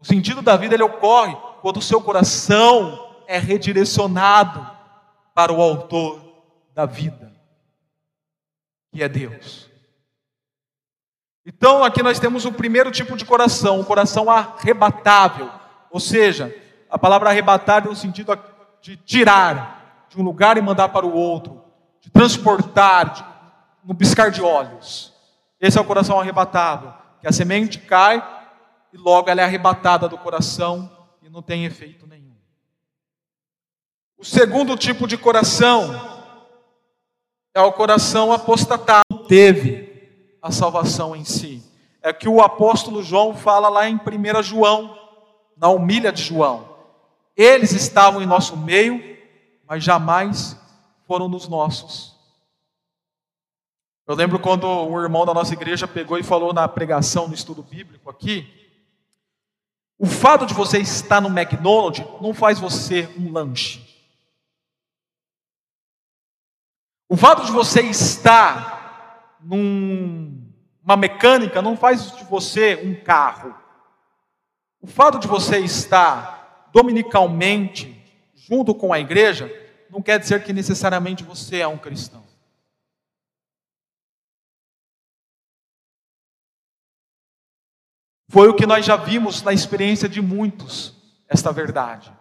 O 0.01 0.05
sentido 0.05 0.43
da 0.43 0.57
vida 0.57 0.75
ele 0.75 0.83
ocorre 0.83 1.37
quando 1.61 1.79
o 1.79 1.83
seu 1.83 2.01
coração 2.01 3.15
é 3.27 3.39
redirecionado 3.39 4.67
para 5.35 5.53
o 5.53 5.61
autor 5.61 6.21
da 6.75 6.87
vida, 6.87 7.33
é 9.03 9.09
Deus. 9.09 9.69
Então, 11.45 11.83
aqui 11.83 12.03
nós 12.03 12.19
temos 12.19 12.45
o 12.45 12.53
primeiro 12.53 12.91
tipo 12.91 13.17
de 13.17 13.25
coração, 13.25 13.81
o 13.81 13.85
coração 13.85 14.31
arrebatável, 14.31 15.51
ou 15.91 15.99
seja, 15.99 16.55
a 16.91 16.99
palavra 16.99 17.31
arrebatar 17.31 17.87
no 17.87 17.97
sentido 17.97 18.39
de 18.83 18.97
tirar 18.99 20.07
de 20.11 20.21
um 20.21 20.23
lugar 20.23 20.59
e 20.59 20.61
mandar 20.61 20.89
para 20.91 21.07
o 21.07 21.15
outro, 21.15 21.65
de 22.01 22.11
transportar, 22.11 23.15
de, 23.15 23.25
no 23.83 23.95
piscar 23.95 24.31
de 24.31 24.43
olhos. 24.43 25.15
Esse 25.61 25.79
é 25.79 25.81
o 25.81 25.85
coração 25.85 26.21
arrebatável, 26.21 26.93
que 27.21 27.27
a 27.27 27.33
semente 27.33 27.79
cai 27.79 28.23
e 28.93 28.97
logo 28.97 29.31
ela 29.31 29.41
é 29.41 29.45
arrebatada 29.45 30.09
do 30.09 30.19
coração 30.19 30.91
e 31.23 31.29
não 31.29 31.43
tem 31.43 31.65
efeito 31.65 32.07
nenhum. 32.07 32.37
O 34.19 34.25
segundo 34.25 34.77
tipo 34.77 35.07
de 35.07 35.17
coração 35.17 36.18
é 37.59 37.63
o 37.63 37.73
coração 37.73 38.33
apostatado, 38.33 39.25
teve 39.27 40.09
a 40.41 40.53
salvação 40.53 41.17
em 41.17 41.25
si. 41.25 41.61
É 42.01 42.13
que 42.13 42.29
o 42.29 42.41
apóstolo 42.41 43.03
João 43.03 43.35
fala 43.35 43.69
lá 43.69 43.89
em 43.89 43.97
1 43.97 44.43
João, 44.45 44.97
na 45.57 45.69
humilha 45.69 46.13
de 46.13 46.23
João. 46.23 46.69
Eles 47.37 47.73
estavam 47.73 48.23
em 48.23 48.27
nosso 48.27 48.57
meio, 48.57 49.03
mas 49.69 49.83
jamais 49.83 50.57
foram 51.05 51.29
nos 51.29 51.49
nossos. 51.49 52.17
Eu 54.07 54.15
lembro 54.15 54.39
quando 54.39 54.67
um 54.67 55.01
irmão 55.03 55.27
da 55.27 55.35
nossa 55.35 55.53
igreja 55.53 55.89
pegou 55.89 56.17
e 56.17 56.23
falou 56.23 56.53
na 56.53 56.69
pregação 56.69 57.27
no 57.27 57.35
estudo 57.35 57.63
bíblico 57.63 58.09
aqui, 58.09 58.47
o 59.99 60.07
fato 60.07 60.47
de 60.47 60.55
você 60.55 60.79
estar 60.79 61.21
no 61.21 61.29
McDonald's 61.29 62.07
não 62.21 62.33
faz 62.33 62.61
você 62.61 63.09
um 63.19 63.33
lanche. 63.33 63.88
O 67.09 67.17
fato 67.17 67.47
de 67.47 67.53
você 67.53 67.81
estar 67.81 69.39
numa 69.41 70.97
mecânica 70.99 71.63
não 71.63 71.75
faz 71.75 72.15
de 72.15 72.25
você 72.25 72.77
um 72.85 73.03
carro. 73.03 73.55
O 74.81 74.87
fato 74.87 75.19
de 75.19 75.27
você 75.27 75.59
estar 75.59 76.69
dominicalmente 76.71 77.95
junto 78.35 78.75
com 78.75 78.93
a 78.93 79.01
igreja 79.01 79.51
não 79.91 80.03
quer 80.03 80.19
dizer 80.19 80.45
que 80.45 80.53
necessariamente 80.53 81.25
você 81.25 81.61
é 81.61 81.67
um 81.67 81.79
cristão. 81.79 82.23
Foi 88.29 88.49
o 88.49 88.55
que 88.55 88.67
nós 88.67 88.85
já 88.85 88.97
vimos 88.97 89.41
na 89.41 89.55
experiência 89.55 90.07
de 90.07 90.21
muitos, 90.21 90.95
esta 91.27 91.51
verdade. 91.51 92.13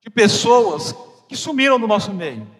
De 0.00 0.08
pessoas 0.08 0.94
que 1.28 1.36
sumiram 1.36 1.78
do 1.78 1.86
nosso 1.86 2.14
meio 2.14 2.59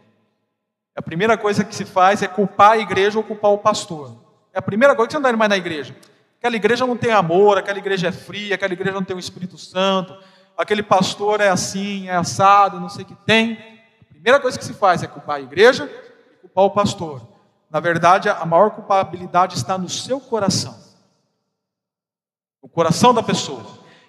a 1.01 1.03
primeira 1.03 1.39
coisa 1.39 1.65
que 1.65 1.75
se 1.75 1.87
faz 1.87 2.21
é 2.21 2.29
culpar 2.29 2.73
a 2.73 2.79
igreja 2.79 3.17
ou 3.17 3.25
culpar 3.25 3.51
o 3.53 3.57
pastor. 3.57 4.15
É 4.53 4.59
a 4.59 4.63
primeira 4.63 4.95
coisa 4.95 5.09
que 5.09 5.13
você 5.15 5.19
não 5.19 5.31
indo 5.31 5.39
mais 5.39 5.49
na 5.49 5.57
igreja. 5.57 5.97
Aquela 6.39 6.57
igreja 6.57 6.87
não 6.87 6.95
tem 6.95 7.11
amor, 7.11 7.57
aquela 7.57 7.79
igreja 7.79 8.09
é 8.09 8.13
fria, 8.13 8.55
aquela 8.55 8.75
igreja 8.75 8.93
não 8.93 9.03
tem 9.03 9.17
o 9.17 9.19
Espírito 9.19 9.57
Santo, 9.57 10.15
aquele 10.55 10.83
pastor 10.83 11.41
é 11.41 11.49
assim, 11.49 12.07
é 12.07 12.17
assado, 12.17 12.79
não 12.79 12.91
sei 12.91 13.05
o 13.05 13.07
que 13.07 13.15
tem. 13.15 13.55
A 14.11 14.13
primeira 14.13 14.39
coisa 14.39 14.59
que 14.59 14.65
se 14.65 14.75
faz 14.75 15.03
é 15.03 15.07
culpar 15.07 15.37
a 15.37 15.41
igreja 15.41 15.91
e 16.35 16.41
culpar 16.43 16.65
o 16.65 16.71
pastor. 16.71 17.27
Na 17.71 17.81
verdade, 17.81 18.29
a 18.29 18.45
maior 18.45 18.71
culpabilidade 18.73 19.57
está 19.57 19.79
no 19.79 19.89
seu 19.89 20.21
coração. 20.21 20.79
No 22.63 22.69
coração 22.69 23.15
da 23.15 23.23
pessoa. 23.23 23.65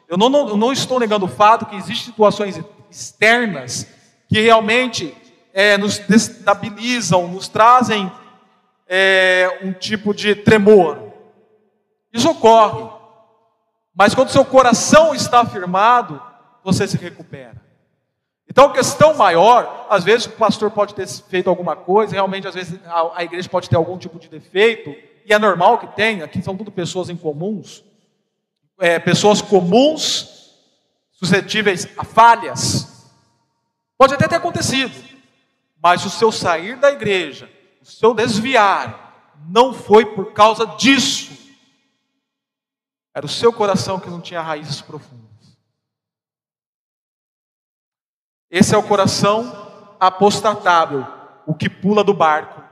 Eu 0.10 0.18
não, 0.18 0.28
não, 0.28 0.58
não 0.58 0.74
estou 0.74 1.00
negando 1.00 1.24
o 1.24 1.30
fato 1.30 1.66
que 1.66 1.78
existem 1.78 2.08
situações 2.08 2.62
externas 2.90 3.88
que 4.28 4.42
realmente 4.42 5.16
é, 5.54 5.78
nos 5.78 6.00
destabilizam, 6.00 7.28
nos 7.28 7.48
trazem 7.48 8.12
é, 8.88 9.60
um 9.64 9.74
tipo 9.74 10.14
de 10.14 10.36
tremor. 10.36 11.12
Isso 12.14 12.30
ocorre. 12.30 12.90
Mas 13.96 14.16
quando 14.16 14.30
seu 14.30 14.46
coração 14.46 15.14
está 15.14 15.46
firmado, 15.46 16.22
você 16.64 16.88
se 16.88 16.98
recupera. 16.98 17.62
Então, 18.50 18.74
questão 18.74 19.14
maior, 19.14 19.88
às 19.90 20.04
vezes 20.04 20.26
o 20.26 20.32
pastor 20.32 20.72
pode 20.72 20.94
ter 20.94 21.08
feito 21.08 21.50
alguma 21.50 21.74
coisa, 21.74 22.14
realmente, 22.14 22.48
às 22.48 22.56
vezes 22.56 22.78
a, 22.86 23.20
a 23.20 23.24
igreja 23.24 23.48
pode 23.48 23.70
ter 23.70 23.78
algum 23.78 23.98
tipo 23.98 24.20
de 24.20 24.28
defeito, 24.28 24.94
e 25.26 25.34
é 25.34 25.40
normal 25.40 25.78
que 25.78 25.88
tenha, 25.96 26.26
aqui 26.26 26.42
são 26.42 26.58
tudo 26.58 26.70
pessoas 26.70 27.10
incomuns, 27.10 27.82
é, 28.78 29.00
pessoas 29.00 29.42
comuns, 29.42 30.58
suscetíveis 31.14 31.88
a 31.98 32.04
falhas. 32.04 33.10
Pode 33.98 34.16
até 34.16 34.28
ter 34.28 34.36
acontecido, 34.36 34.92
mas 35.82 36.06
o 36.06 36.10
seu 36.10 36.32
sair 36.32 36.78
da 36.78 36.92
igreja, 36.92 37.52
o 37.82 37.86
seu 37.86 38.14
desviar, 38.14 39.34
não 39.50 39.74
foi 39.74 40.06
por 40.06 40.34
causa 40.34 40.66
disso. 40.66 41.32
Era 43.14 43.26
o 43.26 43.30
seu 43.30 43.52
coração 43.52 44.00
que 44.00 44.10
não 44.10 44.22
tinha 44.22 44.42
raízes 44.42 44.82
profundas. 44.82 45.58
Esse 48.50 48.76
é 48.76 48.78
o 48.78 48.84
coração 48.84 49.96
apostatável, 50.00 51.06
o 51.46 51.54
que 51.54 51.70
pula 51.70 52.04
do 52.04 52.14
barco, 52.14 52.64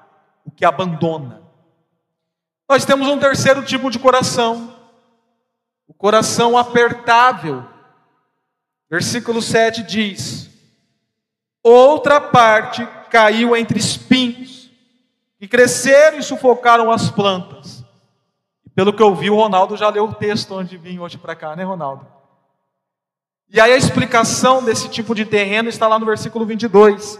o 0.45 0.51
que 0.51 0.63
abandona. 0.63 1.41
Nós 2.67 2.85
temos 2.85 3.07
um 3.07 3.19
terceiro 3.19 3.65
tipo 3.65 3.89
de 3.89 3.97
coração, 3.97 4.75
o 5.87 5.93
coração 5.93 6.57
apertável. 6.57 7.65
Versículo 8.89 9.41
7 9.41 9.83
diz: 9.83 10.49
Outra 11.63 12.21
parte 12.21 12.87
caiu 13.09 13.55
entre 13.55 13.79
espinhos, 13.79 14.69
que 15.37 15.47
cresceram 15.47 16.17
e 16.17 16.23
sufocaram 16.23 16.91
as 16.91 17.09
plantas. 17.09 17.83
E 18.65 18.69
pelo 18.69 18.93
que 18.93 19.01
eu 19.01 19.15
vi, 19.15 19.29
o 19.29 19.35
Ronaldo 19.35 19.75
já 19.75 19.89
leu 19.89 20.05
o 20.05 20.13
texto 20.13 20.55
onde 20.55 20.77
vim 20.77 20.99
hoje 20.99 21.17
para 21.17 21.35
cá, 21.35 21.55
né, 21.55 21.63
Ronaldo? 21.63 22.05
E 23.49 23.59
aí 23.59 23.73
a 23.73 23.77
explicação 23.77 24.63
desse 24.63 24.89
tipo 24.89 25.15
de 25.15 25.25
terreno 25.25 25.69
está 25.69 25.87
lá 25.87 25.97
no 25.97 26.05
versículo 26.05 26.45
22. 26.45 27.19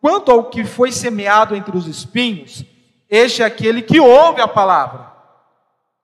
Quanto 0.00 0.30
ao 0.30 0.44
que 0.44 0.64
foi 0.64 0.92
semeado 0.92 1.56
entre 1.56 1.76
os 1.76 1.86
espinhos, 1.86 2.64
este 3.08 3.42
é 3.42 3.46
aquele 3.46 3.82
que 3.82 3.98
ouve 3.98 4.40
a 4.40 4.46
palavra. 4.46 5.12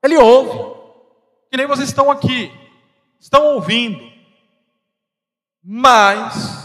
Ele 0.03 0.17
ouve, 0.17 0.81
que 1.49 1.57
nem 1.57 1.67
vocês 1.67 1.89
estão 1.89 2.11
aqui, 2.11 2.53
estão 3.21 3.55
ouvindo, 3.55 4.03
mas 5.63 6.62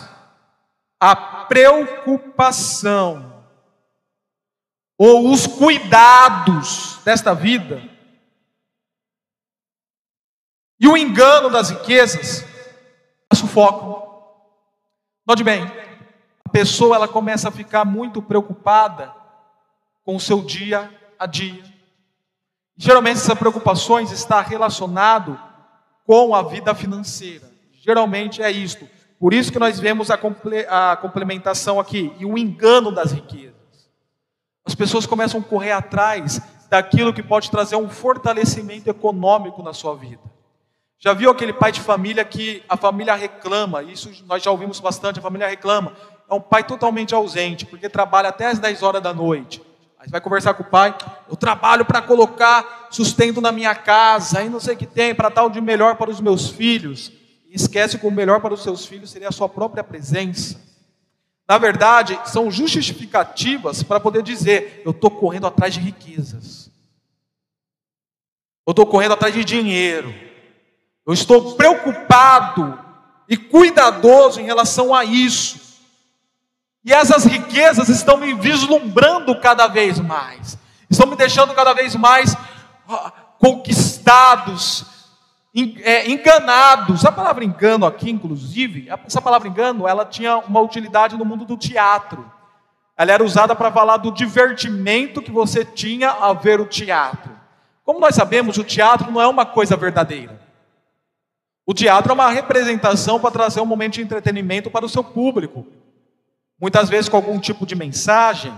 a 0.99 1.15
preocupação 1.45 3.43
ou 4.97 5.31
os 5.31 5.45
cuidados 5.45 6.99
desta 7.03 7.35
vida 7.35 7.81
e 10.79 10.87
o 10.87 10.97
engano 10.97 11.49
das 11.49 11.69
riquezas 11.69 12.43
sufocam. 13.33 14.05
Note 15.25 15.43
bem, 15.43 15.63
a 16.45 16.49
pessoa 16.49 16.95
ela 16.95 17.07
começa 17.07 17.49
a 17.49 17.51
ficar 17.51 17.85
muito 17.85 18.21
preocupada 18.21 19.13
com 20.03 20.15
o 20.15 20.19
seu 20.19 20.41
dia 20.41 20.89
a 21.19 21.25
dia. 21.25 21.63
Geralmente 22.75 23.17
essas 23.17 23.37
preocupações 23.37 24.11
está 24.11 24.41
relacionado 24.41 25.39
com 26.05 26.33
a 26.33 26.41
vida 26.41 26.73
financeira. 26.73 27.51
Geralmente 27.73 28.41
é 28.41 28.49
isto. 28.49 28.87
Por 29.19 29.33
isso 29.33 29.51
que 29.51 29.59
nós 29.59 29.79
vemos 29.79 30.11
a, 30.11 30.17
comple 30.17 30.65
a 30.69 30.95
complementação 30.95 31.79
aqui 31.79 32.13
e 32.19 32.25
o 32.25 32.37
engano 32.37 32.91
das 32.91 33.11
riquezas. 33.11 33.55
As 34.63 34.75
pessoas 34.75 35.05
começam 35.05 35.39
a 35.39 35.43
correr 35.43 35.71
atrás 35.71 36.39
daquilo 36.69 37.13
que 37.13 37.23
pode 37.23 37.49
trazer 37.49 37.75
um 37.77 37.89
fortalecimento 37.89 38.89
econômico 38.89 39.63
na 39.63 39.73
sua 39.73 39.95
vida. 39.95 40.21
Já 40.99 41.13
viu 41.13 41.31
aquele 41.31 41.53
pai 41.53 41.71
de 41.71 41.79
família 41.79 42.25
que 42.25 42.63
a 42.67 42.75
família 42.75 43.15
reclama? 43.15 43.81
Isso 43.81 44.11
nós 44.25 44.43
já 44.43 44.51
ouvimos 44.51 44.79
bastante, 44.79 45.19
a 45.19 45.21
família 45.21 45.47
reclama. 45.47 45.93
É 46.29 46.33
um 46.33 46.41
pai 46.41 46.63
totalmente 46.63 47.15
ausente, 47.15 47.65
porque 47.65 47.87
trabalha 47.87 48.29
até 48.29 48.47
as 48.47 48.59
10 48.59 48.83
horas 48.83 49.01
da 49.01 49.13
noite. 49.13 49.61
Aí 49.99 50.09
vai 50.09 50.21
conversar 50.21 50.53
com 50.53 50.63
o 50.63 50.65
pai, 50.65 50.95
eu 51.29 51.35
trabalho 51.35 51.85
para 51.85 52.01
colocar 52.01 52.87
sustento 52.91 53.41
na 53.41 53.51
minha 53.51 53.73
casa, 53.73 54.39
aí 54.39 54.49
não 54.49 54.59
sei 54.59 54.75
o 54.75 54.77
que 54.77 54.85
tem, 54.85 55.15
para 55.15 55.43
o 55.43 55.49
de 55.49 55.61
melhor 55.61 55.95
para 55.95 56.11
os 56.11 56.21
meus 56.21 56.49
filhos 56.49 57.16
esquece 57.61 57.97
que 57.97 58.07
o 58.07 58.11
melhor 58.11 58.39
para 58.41 58.53
os 58.53 58.63
seus 58.63 58.85
filhos 58.85 59.09
seria 59.09 59.29
a 59.29 59.31
sua 59.31 59.49
própria 59.49 59.83
presença. 59.83 60.59
Na 61.47 61.57
verdade, 61.57 62.19
são 62.25 62.51
justificativas 62.51 63.83
para 63.83 63.99
poder 63.99 64.21
dizer: 64.21 64.81
eu 64.83 64.91
estou 64.91 65.09
correndo 65.09 65.47
atrás 65.47 65.73
de 65.73 65.79
riquezas, 65.79 66.69
eu 68.65 68.71
estou 68.71 68.85
correndo 68.85 69.13
atrás 69.13 69.33
de 69.33 69.43
dinheiro, 69.45 70.13
eu 71.05 71.13
estou 71.13 71.55
preocupado 71.55 72.77
e 73.29 73.37
cuidadoso 73.37 74.41
em 74.41 74.45
relação 74.45 74.93
a 74.93 75.05
isso. 75.05 75.67
E 76.83 76.93
essas 76.93 77.25
riquezas 77.25 77.89
estão 77.89 78.17
me 78.17 78.33
vislumbrando 78.33 79.39
cada 79.39 79.67
vez 79.67 79.99
mais, 79.99 80.57
estão 80.89 81.07
me 81.07 81.15
deixando 81.15 81.53
cada 81.53 81.73
vez 81.73 81.95
mais 81.95 82.35
conquistados, 83.39 84.85
é, 84.85 84.96
enganados. 86.05 87.05
A 87.05 87.11
palavra 87.11 87.43
engano 87.43 87.85
aqui, 87.85 88.11
inclusive, 88.11 88.89
essa 89.05 89.21
palavra 89.21 89.47
engano, 89.47 89.87
ela 89.87 90.05
tinha 90.05 90.37
uma 90.37 90.61
utilidade 90.61 91.17
no 91.17 91.25
mundo 91.25 91.45
do 91.45 91.57
teatro. 91.57 92.31
Ela 92.95 93.11
era 93.11 93.23
usada 93.23 93.55
para 93.55 93.71
falar 93.71 93.97
do 93.97 94.11
divertimento 94.11 95.21
que 95.21 95.31
você 95.31 95.63
tinha 95.63 96.09
ao 96.09 96.35
ver 96.35 96.59
o 96.59 96.65
teatro. 96.65 97.31
Como 97.83 97.99
nós 97.99 98.15
sabemos, 98.15 98.57
o 98.57 98.63
teatro 98.63 99.11
não 99.11 99.21
é 99.21 99.27
uma 99.27 99.45
coisa 99.45 99.75
verdadeira. 99.75 100.39
O 101.65 101.73
teatro 101.73 102.11
é 102.11 102.13
uma 102.13 102.29
representação 102.29 103.19
para 103.19 103.31
trazer 103.31 103.61
um 103.61 103.65
momento 103.65 103.93
de 103.93 104.01
entretenimento 104.01 104.71
para 104.71 104.85
o 104.85 104.89
seu 104.89 105.03
público. 105.03 105.65
Muitas 106.59 106.89
vezes 106.89 107.09
com 107.09 107.17
algum 107.17 107.39
tipo 107.39 107.65
de 107.65 107.75
mensagem, 107.75 108.53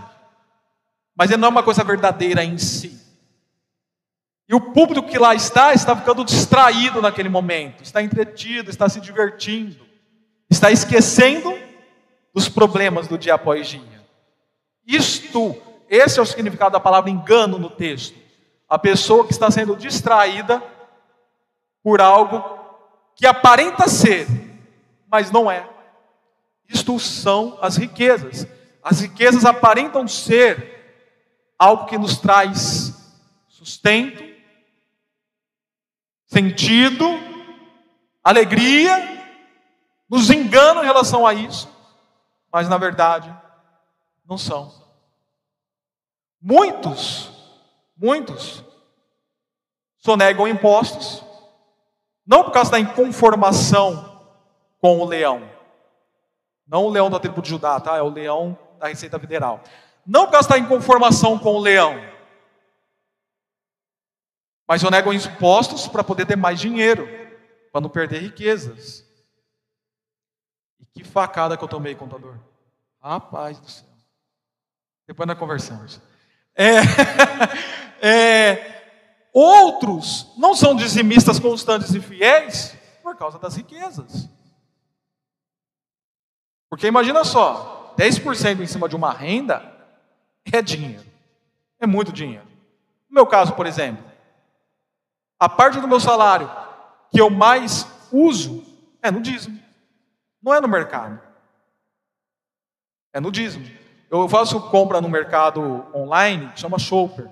mas 1.16 1.32
ele 1.32 1.42
não 1.42 1.48
é 1.48 1.52
uma 1.52 1.64
coisa 1.64 1.84
verdadeira 1.84 2.44
em 2.44 2.58
si. 2.58 3.09
E 4.50 4.56
o 4.56 4.60
público 4.60 5.08
que 5.08 5.20
lá 5.20 5.36
está, 5.36 5.76
está 5.76 5.96
ficando 5.96 6.26
distraído 6.26 7.04
naquele 7.04 7.30
momento, 7.30 7.84
está 7.84 8.02
entretido, 8.02 8.72
está 8.72 8.90
se 8.90 9.00
divertindo, 9.00 9.86
está 10.50 10.72
esquecendo 10.72 11.56
dos 12.34 12.50
problemas 12.50 13.08
do 13.08 13.16
dia 13.16 13.36
após 13.36 13.68
dia. 13.68 14.04
Isto, 14.88 15.56
esse 15.88 16.18
é 16.18 16.22
o 16.24 16.26
significado 16.26 16.72
da 16.72 16.80
palavra 16.80 17.12
engano 17.12 17.60
no 17.60 17.70
texto. 17.70 18.18
A 18.68 18.80
pessoa 18.80 19.24
que 19.24 19.34
está 19.34 19.52
sendo 19.52 19.76
distraída 19.76 20.64
por 21.84 22.02
algo 22.02 22.44
que 23.16 23.28
aparenta 23.28 23.88
ser, 23.88 24.26
mas 25.08 25.30
não 25.30 25.52
é. 25.52 25.70
Isto 26.68 26.98
são 26.98 27.56
as 27.62 27.78
riquezas. 27.78 28.48
As 28.82 29.02
riquezas 29.02 29.46
aparentam 29.46 30.08
ser 30.08 31.54
algo 31.58 31.86
que 31.86 32.00
nos 32.00 32.18
traz 32.18 32.96
sustento, 33.48 34.29
sentido, 36.30 37.06
alegria, 38.24 39.26
nos 40.08 40.30
enganam 40.30 40.84
em 40.84 40.86
relação 40.86 41.26
a 41.26 41.34
isso, 41.34 41.68
mas 42.52 42.70
na 42.70 42.78
verdade 42.78 43.36
não 44.26 44.38
são. 44.38 44.72
Muitos, 46.42 47.32
muitos 47.98 48.64
sonegam 49.98 50.48
impostos, 50.48 51.24
não 52.26 52.44
por 52.44 52.52
causa 52.52 52.72
da 52.72 52.80
inconformação 52.80 54.22
com 54.80 55.00
o 55.00 55.06
leão, 55.06 55.50
não 56.68 56.86
o 56.86 56.90
leão 56.90 57.10
da 57.10 57.20
tribo 57.20 57.42
de 57.42 57.50
Judá, 57.50 57.80
tá? 57.80 57.98
É 57.98 58.02
o 58.04 58.10
leão 58.10 58.58
da 58.80 58.88
Receita 58.88 59.20
Federal. 59.20 59.62
Não 60.06 60.26
por 60.26 60.34
causa 60.34 60.50
da 60.50 60.60
inconformação 60.60 61.40
com 61.40 61.56
o 61.56 61.60
leão, 61.60 62.00
mas 64.70 64.84
eu 64.84 64.92
nego 64.92 65.12
impostos 65.12 65.88
para 65.88 66.04
poder 66.04 66.28
ter 66.28 66.38
mais 66.38 66.60
dinheiro, 66.60 67.10
para 67.72 67.82
não 67.82 67.90
perder 67.90 68.22
riquezas. 68.22 69.04
E 70.80 70.86
que 70.86 71.04
facada 71.04 71.58
que 71.58 71.64
eu 71.64 71.68
tomei, 71.68 71.96
contador. 71.96 72.36
Rapaz 73.02 73.60
do 73.60 73.68
céu. 73.68 73.90
Depois 75.08 75.26
nós 75.26 75.40
conversamos. 75.40 76.00
É, 76.54 76.82
é, 78.00 79.30
outros 79.34 80.32
não 80.38 80.54
são 80.54 80.76
dizimistas 80.76 81.40
constantes 81.40 81.96
e 81.96 82.00
fiéis 82.00 82.78
por 83.02 83.18
causa 83.18 83.40
das 83.40 83.56
riquezas. 83.56 84.30
Porque 86.70 86.86
imagina 86.86 87.24
só, 87.24 87.96
10% 87.98 88.62
em 88.62 88.68
cima 88.68 88.88
de 88.88 88.96
uma 88.96 89.12
renda 89.12 89.64
é 90.46 90.62
dinheiro. 90.62 91.06
É 91.80 91.88
muito 91.88 92.14
dinheiro. 92.14 92.46
No 93.10 93.16
meu 93.16 93.26
caso, 93.26 93.54
por 93.54 93.66
exemplo, 93.66 94.09
a 95.40 95.48
parte 95.48 95.80
do 95.80 95.88
meu 95.88 96.00
salário 96.00 96.52
que 97.12 97.20
eu 97.22 97.30
mais 97.30 97.88
uso 98.12 98.64
é 99.02 99.10
no 99.10 99.22
dízimo. 99.22 99.60
Não 100.42 100.54
é 100.54 100.60
no 100.60 100.68
mercado. 100.68 101.20
É 103.14 103.20
no 103.20 103.32
dízimo. 103.32 103.66
Eu 104.10 104.28
faço 104.28 104.60
compra 104.70 105.00
no 105.00 105.10
mercado 105.10 105.86
online, 105.94 106.52
chama 106.56 106.78
Shopper. 106.78 107.30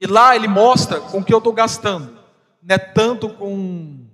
E 0.00 0.06
lá 0.06 0.34
ele 0.34 0.48
mostra 0.48 1.00
com 1.00 1.18
o 1.18 1.24
que 1.24 1.34
eu 1.34 1.38
estou 1.38 1.52
gastando. 1.52 2.18
Não 2.62 2.74
é 2.74 2.78
tanto 2.78 3.28
com 3.34 4.06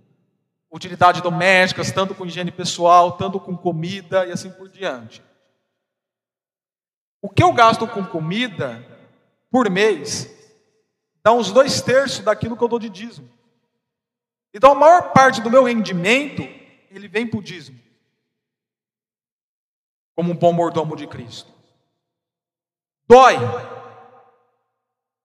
utilidade 0.71 1.23
domésticas, 1.23 1.93
tanto 1.93 2.15
com 2.15 2.27
higiene 2.27 2.51
pessoal, 2.51 3.13
tanto 3.13 3.39
com 3.39 3.57
comida 3.57 4.27
e 4.27 4.33
assim 4.33 4.51
por 4.51 4.69
diante. 4.69 5.23
O 7.23 7.29
que 7.29 7.43
eu 7.43 7.53
gasto 7.53 7.87
com 7.87 8.05
comida 8.05 8.85
por 9.51 9.71
mês 9.71 10.36
dá 11.27 11.33
uns 11.33 11.51
dois 11.51 11.81
terços 11.81 12.21
daquilo 12.21 12.57
que 12.57 12.63
eu 12.63 12.69
dou 12.69 12.79
de 12.79 12.89
dízimo. 12.89 13.29
Então 14.55 14.71
a 14.71 14.75
maior 14.77 15.13
parte 15.13 15.41
do 15.41 15.51
meu 15.51 15.65
rendimento, 15.65 16.43
ele 16.89 17.09
vem 17.09 17.27
para 17.27 17.41
o 17.41 17.43
dízimo. 17.43 17.81
Como 20.15 20.31
um 20.31 20.37
bom 20.37 20.53
mordomo 20.53 20.95
de 20.95 21.05
Cristo. 21.09 21.53
Dói. 23.09 23.35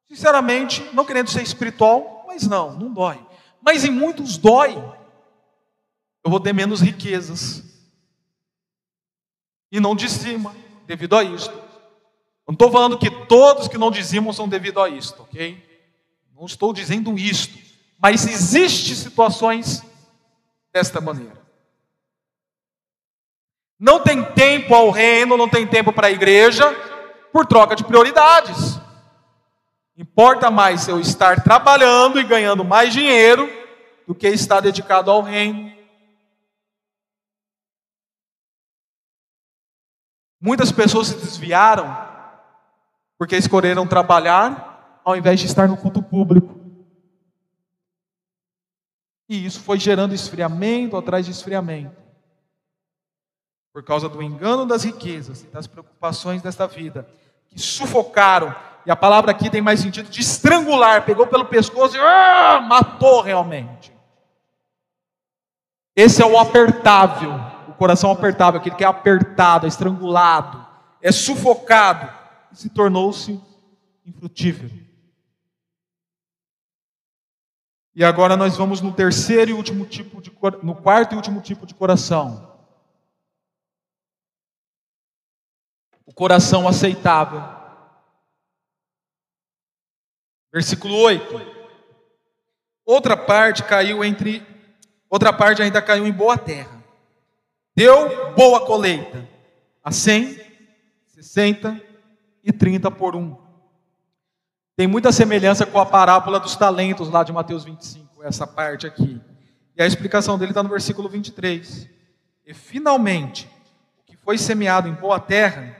Sinceramente, 0.09 0.81
não 0.91 1.05
querendo 1.05 1.29
ser 1.29 1.43
espiritual, 1.43 2.23
mas 2.25 2.47
não, 2.47 2.71
não 2.71 2.91
dói. 2.91 3.23
Mas 3.61 3.85
em 3.85 3.91
muitos 3.91 4.37
dói. 4.39 4.73
Eu 6.23 6.31
vou 6.31 6.39
ter 6.39 6.51
menos 6.51 6.81
riquezas. 6.81 7.63
E 9.71 9.79
não 9.79 9.95
dizima, 9.95 10.55
devido 10.87 11.15
a 11.15 11.23
isto. 11.23 11.53
Não 12.47 12.53
estou 12.53 12.71
falando 12.71 12.97
que 12.97 13.11
todos 13.27 13.67
que 13.67 13.77
não 13.77 13.91
dizimam 13.91 14.33
são 14.33 14.49
devido 14.49 14.81
a 14.81 14.89
isto, 14.89 15.21
ok? 15.21 15.69
Não 16.41 16.47
estou 16.47 16.73
dizendo 16.73 17.19
isto, 17.19 17.55
mas 17.99 18.25
existem 18.25 18.95
situações 18.95 19.83
desta 20.73 20.99
maneira. 20.99 21.39
Não 23.79 23.99
tem 23.99 24.23
tempo 24.33 24.73
ao 24.73 24.89
reino, 24.89 25.37
não 25.37 25.47
tem 25.47 25.67
tempo 25.67 25.93
para 25.93 26.07
a 26.07 26.11
igreja, 26.11 26.65
por 27.31 27.45
troca 27.45 27.75
de 27.75 27.83
prioridades. 27.83 28.79
Importa 29.95 30.49
mais 30.49 30.87
eu 30.87 30.99
estar 30.99 31.43
trabalhando 31.43 32.19
e 32.19 32.23
ganhando 32.23 32.65
mais 32.65 32.91
dinheiro 32.91 33.47
do 34.07 34.15
que 34.15 34.27
estar 34.27 34.61
dedicado 34.61 35.11
ao 35.11 35.21
reino. 35.21 35.71
Muitas 40.39 40.71
pessoas 40.71 41.05
se 41.05 41.17
desviaram 41.17 41.85
porque 43.15 43.37
escolheram 43.37 43.85
trabalhar 43.85 44.70
ao 45.03 45.15
invés 45.15 45.39
de 45.39 45.45
estar 45.45 45.67
no 45.67 45.77
culto 45.77 46.01
público. 46.01 46.59
E 49.27 49.45
isso 49.45 49.61
foi 49.61 49.79
gerando 49.79 50.13
esfriamento 50.13 50.97
atrás 50.97 51.25
de 51.25 51.31
esfriamento. 51.31 51.95
Por 53.71 53.83
causa 53.83 54.09
do 54.09 54.21
engano 54.21 54.65
das 54.65 54.83
riquezas 54.83 55.43
e 55.43 55.47
das 55.47 55.67
preocupações 55.67 56.41
desta 56.41 56.67
vida, 56.67 57.07
que 57.47 57.57
sufocaram, 57.57 58.53
e 58.85 58.91
a 58.91 58.95
palavra 58.95 59.31
aqui 59.31 59.49
tem 59.49 59.61
mais 59.61 59.79
sentido 59.79 60.09
de 60.09 60.19
estrangular, 60.19 61.05
pegou 61.05 61.27
pelo 61.27 61.45
pescoço 61.45 61.95
e 61.95 61.99
ah, 61.99 62.59
matou 62.61 63.21
realmente. 63.21 63.93
Esse 65.95 66.21
é 66.21 66.25
o 66.25 66.37
apertável, 66.37 67.33
o 67.67 67.73
coração 67.73 68.11
apertável, 68.11 68.59
aquele 68.59 68.75
que 68.75 68.83
é 68.83 68.87
apertado, 68.87 69.65
é 69.65 69.69
estrangulado, 69.69 70.65
é 71.01 71.11
sufocado, 71.11 72.09
e 72.51 72.57
se 72.57 72.69
tornou-se 72.69 73.39
infrutífero. 74.05 74.90
E 77.93 78.03
agora 78.05 78.37
nós 78.37 78.55
vamos 78.55 78.79
no 78.79 78.93
terceiro 78.93 79.51
e 79.51 79.53
último 79.53 79.85
tipo 79.85 80.21
de 80.21 80.31
no 80.63 80.75
quarto 80.75 81.13
e 81.13 81.15
último 81.15 81.41
tipo 81.41 81.65
de 81.65 81.73
coração. 81.73 82.49
O 86.05 86.13
coração 86.13 86.67
aceitável. 86.67 87.41
Versículo 90.53 90.95
8. 90.95 91.61
Outra 92.85 93.15
parte 93.15 93.63
caiu 93.63 94.03
entre 94.03 94.45
outra 95.09 95.33
parte 95.33 95.61
ainda 95.61 95.81
caiu 95.81 96.07
em 96.07 96.11
boa 96.11 96.37
terra. 96.37 96.81
Deu 97.75 98.33
boa 98.33 98.65
colheita. 98.65 99.27
A 99.83 99.91
100, 99.91 100.39
60 101.07 101.81
e 102.43 102.53
30 102.53 102.89
por 102.91 103.15
um. 103.15 103.50
Tem 104.75 104.87
muita 104.87 105.11
semelhança 105.11 105.65
com 105.65 105.79
a 105.79 105.85
parábola 105.85 106.39
dos 106.39 106.55
talentos 106.55 107.09
lá 107.09 107.23
de 107.23 107.33
Mateus 107.33 107.63
25, 107.63 108.23
essa 108.23 108.47
parte 108.47 108.87
aqui. 108.87 109.19
E 109.75 109.81
a 109.81 109.85
explicação 109.85 110.37
dele 110.37 110.51
está 110.51 110.63
no 110.63 110.69
versículo 110.69 111.09
23. 111.09 111.89
E 112.45 112.53
finalmente, 112.53 113.49
o 113.99 114.03
que 114.05 114.15
foi 114.15 114.37
semeado 114.37 114.87
em 114.87 114.93
boa 114.93 115.19
terra, 115.19 115.75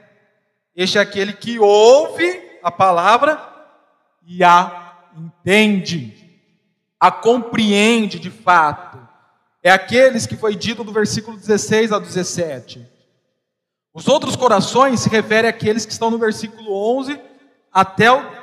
este 0.75 0.97
é 0.97 1.01
aquele 1.01 1.33
que 1.33 1.59
ouve 1.59 2.59
a 2.61 2.71
palavra 2.71 3.41
e 4.25 4.43
a 4.43 4.93
entende, 5.17 6.39
a 6.99 7.11
compreende 7.11 8.19
de 8.19 8.29
fato. 8.29 8.99
É 9.63 9.71
aqueles 9.71 10.25
que 10.25 10.35
foi 10.35 10.55
dito 10.55 10.83
do 10.83 10.91
versículo 10.91 11.37
16 11.37 11.91
ao 11.91 11.99
17. 11.99 12.87
Os 13.93 14.07
outros 14.07 14.35
corações 14.35 15.01
se 15.01 15.09
referem 15.09 15.49
àqueles 15.49 15.85
que 15.85 15.91
estão 15.91 16.09
no 16.09 16.17
versículo 16.17 16.73
11 16.97 17.19
até 17.71 18.11
o 18.11 18.40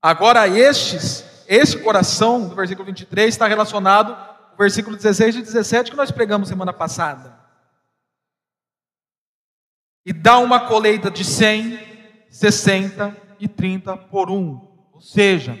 Agora, 0.00 0.46
estes, 0.46 1.24
este 1.48 1.78
coração 1.78 2.48
do 2.48 2.54
versículo 2.54 2.86
23 2.86 3.34
está 3.34 3.48
relacionado 3.48 4.14
com 4.50 4.54
o 4.54 4.58
versículo 4.58 4.96
16 4.96 5.36
e 5.36 5.42
17 5.42 5.90
que 5.90 5.96
nós 5.96 6.10
pregamos 6.10 6.48
semana 6.48 6.72
passada. 6.72 7.36
E 10.06 10.12
dá 10.12 10.38
uma 10.38 10.60
colheita 10.60 11.10
de 11.10 11.24
100, 11.24 11.78
60 12.30 13.16
e 13.40 13.48
30 13.48 13.96
por 13.96 14.30
um. 14.30 14.68
Ou 14.92 15.00
seja, 15.00 15.58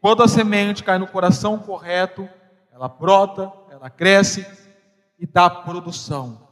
quando 0.00 0.22
a 0.22 0.28
semente 0.28 0.82
cai 0.82 0.98
no 0.98 1.06
coração 1.06 1.58
correto, 1.58 2.28
ela 2.72 2.88
brota, 2.88 3.52
ela 3.70 3.88
cresce 3.88 4.46
e 5.18 5.26
dá 5.26 5.48
produção. 5.48 6.43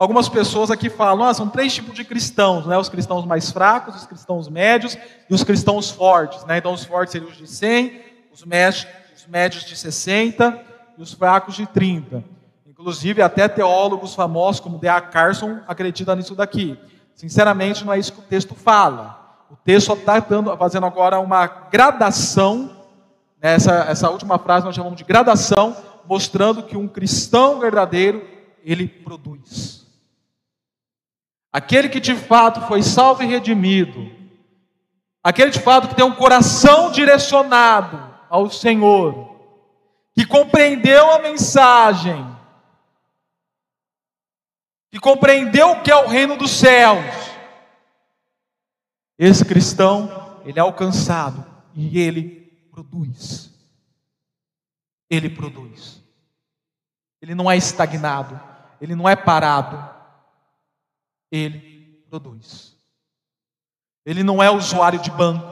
Algumas 0.00 0.30
pessoas 0.30 0.70
aqui 0.70 0.88
falam, 0.88 1.26
ah, 1.26 1.34
são 1.34 1.46
três 1.46 1.74
tipos 1.74 1.94
de 1.94 2.06
cristãos, 2.06 2.64
né? 2.64 2.78
Os 2.78 2.88
cristãos 2.88 3.26
mais 3.26 3.50
fracos, 3.50 3.96
os 3.96 4.06
cristãos 4.06 4.48
médios 4.48 4.96
e 5.28 5.34
os 5.34 5.44
cristãos 5.44 5.90
fortes, 5.90 6.42
né? 6.46 6.56
Então 6.56 6.72
os 6.72 6.82
fortes 6.86 7.12
seriam 7.12 7.30
os 7.30 7.36
de 7.36 7.46
100, 7.46 8.00
os 8.32 8.42
médios, 8.46 8.86
os 9.14 9.26
médios 9.26 9.62
de 9.62 9.76
60 9.76 10.58
e 10.96 11.02
os 11.02 11.12
fracos 11.12 11.54
de 11.54 11.66
30. 11.66 12.24
Inclusive 12.66 13.20
até 13.20 13.46
teólogos 13.46 14.14
famosos 14.14 14.58
como 14.58 14.78
D.A. 14.78 15.02
Carson 15.02 15.58
acreditam 15.68 16.16
nisso 16.16 16.34
daqui. 16.34 16.78
Sinceramente, 17.14 17.84
não 17.84 17.92
é 17.92 17.98
isso 17.98 18.14
que 18.14 18.20
o 18.20 18.22
texto 18.22 18.54
fala. 18.54 19.36
O 19.50 19.56
texto 19.56 19.88
só 19.88 19.92
está 19.92 20.16
fazendo 20.56 20.86
agora 20.86 21.20
uma 21.20 21.46
gradação, 21.46 22.74
né? 23.38 23.52
essa, 23.52 23.84
essa 23.86 24.08
última 24.08 24.38
frase 24.38 24.64
nós 24.64 24.74
chamamos 24.74 24.96
de 24.96 25.04
gradação, 25.04 25.76
mostrando 26.08 26.62
que 26.62 26.74
um 26.74 26.88
cristão 26.88 27.60
verdadeiro, 27.60 28.26
ele 28.64 28.88
produz. 28.88 29.79
Aquele 31.52 31.88
que 31.88 31.98
de 31.98 32.14
fato 32.14 32.60
foi 32.68 32.82
salvo 32.82 33.22
e 33.22 33.26
redimido, 33.26 34.10
aquele 35.22 35.50
de 35.50 35.58
fato 35.58 35.88
que 35.88 35.96
tem 35.96 36.04
um 36.04 36.14
coração 36.14 36.92
direcionado 36.92 37.98
ao 38.28 38.48
Senhor, 38.48 39.36
que 40.14 40.24
compreendeu 40.24 41.10
a 41.10 41.18
mensagem, 41.18 42.24
que 44.92 45.00
compreendeu 45.00 45.72
o 45.72 45.82
que 45.82 45.90
é 45.90 45.96
o 45.96 46.06
reino 46.06 46.36
dos 46.36 46.52
céus, 46.52 47.04
esse 49.18 49.44
cristão, 49.44 50.40
ele 50.46 50.58
é 50.58 50.62
alcançado 50.62 51.44
e 51.74 51.98
ele 51.98 52.68
produz. 52.70 53.50
Ele 55.10 55.28
produz. 55.28 56.02
Ele 57.20 57.34
não 57.34 57.50
é 57.50 57.56
estagnado, 57.56 58.40
ele 58.80 58.94
não 58.94 59.08
é 59.08 59.14
parado 59.14 59.89
ele 61.30 62.02
produz. 62.08 62.76
Ele 64.04 64.22
não 64.22 64.42
é 64.42 64.50
usuário 64.50 65.00
de 65.00 65.10
banco. 65.10 65.46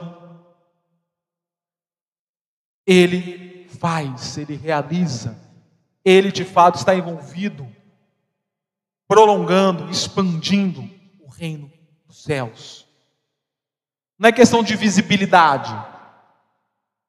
Ele 2.85 3.67
faz, 3.79 4.37
ele 4.37 4.55
realiza. 4.55 5.37
Ele 6.03 6.31
de 6.31 6.43
fato 6.43 6.75
está 6.75 6.95
envolvido, 6.95 7.67
prolongando, 9.07 9.89
expandindo 9.89 10.89
o 11.19 11.29
reino 11.29 11.71
dos 12.05 12.23
céus. 12.23 12.85
Não 14.17 14.27
é 14.27 14.31
questão 14.31 14.61
de 14.61 14.75
visibilidade, 14.75 15.73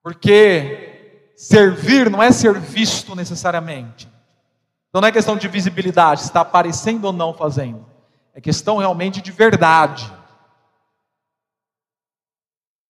porque 0.02 1.32
servir 1.36 2.08
não 2.08 2.22
é 2.22 2.30
ser 2.30 2.58
visto 2.60 3.16
necessariamente. 3.16 4.08
Então 4.88 5.00
não 5.00 5.08
é 5.08 5.12
questão 5.12 5.36
de 5.36 5.48
visibilidade, 5.48 6.20
se 6.20 6.26
está 6.26 6.42
aparecendo 6.42 7.06
ou 7.06 7.12
não 7.12 7.32
fazendo. 7.32 7.89
É 8.32 8.40
questão 8.40 8.78
realmente 8.78 9.20
de 9.20 9.32
verdade. 9.32 10.10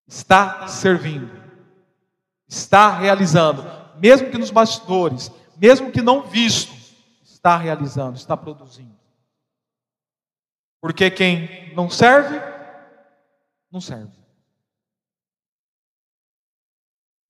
Está 0.07 0.67
servindo, 0.67 1.31
está 2.49 2.99
realizando, 2.99 3.63
mesmo 3.97 4.29
que 4.31 4.39
nos 4.39 4.51
bastidores, 4.51 5.31
mesmo 5.57 5.93
que 5.93 6.03
não 6.03 6.23
visto, 6.23 6.75
está 7.23 7.57
realizando, 7.57 8.17
está 8.17 8.37
produzindo. 8.37 8.99
Porque 10.81 11.11
quem 11.11 11.73
não 11.75 11.89
serve, 11.89 12.41
não 13.71 13.81
serve. 13.81 14.19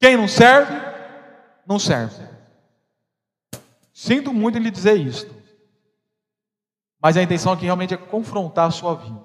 Quem 0.00 0.16
não 0.16 0.26
serve, 0.26 0.72
não 1.66 1.78
serve. 1.78 2.26
Sinto 3.92 4.32
muito 4.32 4.56
em 4.56 4.62
lhe 4.62 4.70
dizer 4.70 4.96
isto. 4.96 5.39
Mas 7.00 7.16
a 7.16 7.22
intenção 7.22 7.52
aqui 7.52 7.64
realmente 7.64 7.94
é 7.94 7.96
confrontar 7.96 8.68
a 8.68 8.70
sua 8.70 8.94
vida. 8.94 9.20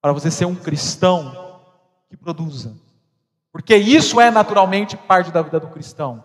Para 0.00 0.12
você 0.12 0.30
ser 0.30 0.44
um 0.44 0.54
cristão 0.54 1.60
que 2.08 2.16
produza. 2.16 2.76
Porque 3.50 3.76
isso 3.76 4.20
é 4.20 4.30
naturalmente 4.30 4.96
parte 4.96 5.30
da 5.30 5.42
vida 5.42 5.58
do 5.58 5.68
cristão. 5.68 6.22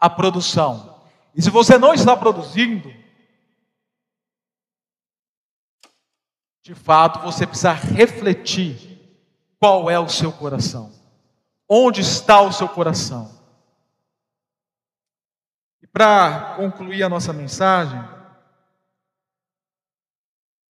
A 0.00 0.08
produção. 0.08 1.02
E 1.34 1.42
se 1.42 1.50
você 1.50 1.76
não 1.76 1.92
está 1.92 2.16
produzindo, 2.16 2.92
de 6.62 6.74
fato 6.74 7.20
você 7.20 7.46
precisa 7.46 7.72
refletir 7.72 8.96
qual 9.58 9.90
é 9.90 9.98
o 9.98 10.08
seu 10.08 10.32
coração. 10.32 10.92
Onde 11.68 12.00
está 12.00 12.40
o 12.40 12.52
seu 12.52 12.68
coração? 12.68 13.30
E 15.82 15.86
para 15.86 16.54
concluir 16.56 17.02
a 17.02 17.08
nossa 17.08 17.32
mensagem, 17.32 18.15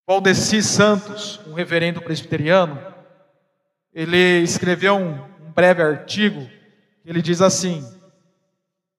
Valdeci 0.06 0.62
Santos, 0.62 1.40
um 1.48 1.52
reverendo 1.52 2.00
presbiteriano, 2.00 2.80
ele 3.92 4.40
escreveu 4.40 4.94
um, 4.94 5.14
um 5.44 5.50
breve 5.52 5.82
artigo, 5.82 6.48
ele 7.04 7.20
diz 7.20 7.42
assim: 7.42 7.84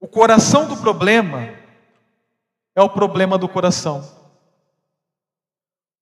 o 0.02 0.08
coração 0.08 0.68
do 0.68 0.76
problema 0.76 1.50
é 2.76 2.82
o 2.82 2.90
problema 2.90 3.38
do 3.38 3.48
coração. 3.48 4.06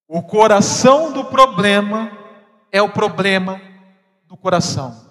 O 0.07 0.23
coração 0.23 1.11
do 1.11 1.25
problema 1.25 2.11
é 2.71 2.81
o 2.81 2.89
problema 2.89 3.61
do 4.25 4.35
coração. 4.35 5.05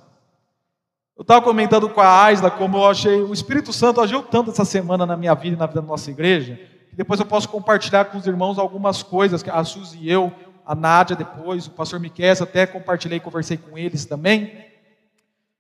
Eu 1.17 1.23
estava 1.23 1.41
comentando 1.41 1.89
com 1.89 2.01
a 2.01 2.25
Aisla 2.25 2.51
como 2.51 2.79
eu 2.79 2.87
achei, 2.87 3.21
o 3.21 3.33
Espírito 3.33 3.73
Santo 3.73 4.01
agiu 4.01 4.25
tanto 4.25 4.51
essa 4.51 4.65
semana 4.65 5.07
na 5.07 5.17
minha 5.17 5.35
vida 5.35 5.55
e 5.55 5.59
na 5.59 5.67
vida 5.67 5.81
da 5.81 5.87
nossa 5.87 6.11
igreja, 6.11 6.59
depois 6.95 7.19
eu 7.21 7.27
posso 7.27 7.49
compartilhar 7.49 8.07
com 8.07 8.19
os 8.19 8.27
irmãos 8.27 8.59
algumas 8.59 9.03
coisas, 9.03 9.43
que 9.43 9.51
a 9.51 9.65
Suzy 9.65 9.99
e 10.01 10.11
eu, 10.11 10.33
a 10.65 10.75
Nádia 10.75 11.17
depois, 11.17 11.67
o 11.67 11.71
pastor 11.71 12.01
Miquel, 12.01 12.33
até 12.41 12.67
compartilhei 12.67 13.19
e 13.19 13.21
conversei 13.21 13.57
com 13.57 13.77
eles 13.77 14.05
também. 14.05 14.65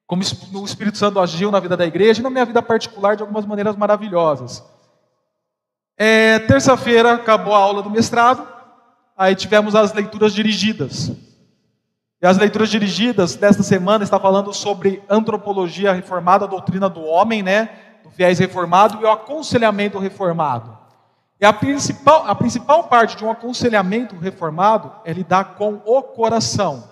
Como 0.06 0.22
o 0.22 0.64
Espírito 0.64 0.98
Santo 0.98 1.18
agiu 1.18 1.50
na 1.50 1.60
vida 1.60 1.76
da 1.76 1.86
igreja 1.86 2.20
e 2.20 2.22
na 2.22 2.30
minha 2.30 2.44
vida 2.44 2.62
particular 2.62 3.16
de 3.16 3.22
algumas 3.22 3.44
maneiras 3.44 3.76
maravilhosas. 3.76 4.62
É, 5.96 6.38
Terça-feira 6.40 7.14
acabou 7.14 7.54
a 7.54 7.58
aula 7.58 7.82
do 7.82 7.90
mestrado, 7.90 8.46
aí 9.16 9.34
tivemos 9.34 9.74
as 9.74 9.92
leituras 9.92 10.34
dirigidas. 10.34 11.12
E 12.20 12.26
as 12.26 12.38
leituras 12.38 12.70
dirigidas 12.70 13.36
desta 13.36 13.62
semana 13.62 14.02
está 14.02 14.18
falando 14.18 14.52
sobre 14.52 15.02
antropologia 15.08 15.92
reformada, 15.92 16.44
a 16.44 16.48
doutrina 16.48 16.88
do 16.88 17.02
homem, 17.02 17.42
né? 17.42 17.68
Do 18.02 18.10
fiéis 18.10 18.38
reformado 18.38 19.00
e 19.00 19.04
o 19.04 19.10
aconselhamento 19.10 19.98
reformado. 19.98 20.73
E 21.44 21.46
a 21.46 21.52
principal, 21.52 22.24
a 22.26 22.34
principal 22.34 22.84
parte 22.84 23.18
de 23.18 23.22
um 23.22 23.30
aconselhamento 23.30 24.16
reformado 24.16 24.90
é 25.04 25.12
lidar 25.12 25.56
com 25.56 25.82
o 25.84 26.02
coração. 26.02 26.88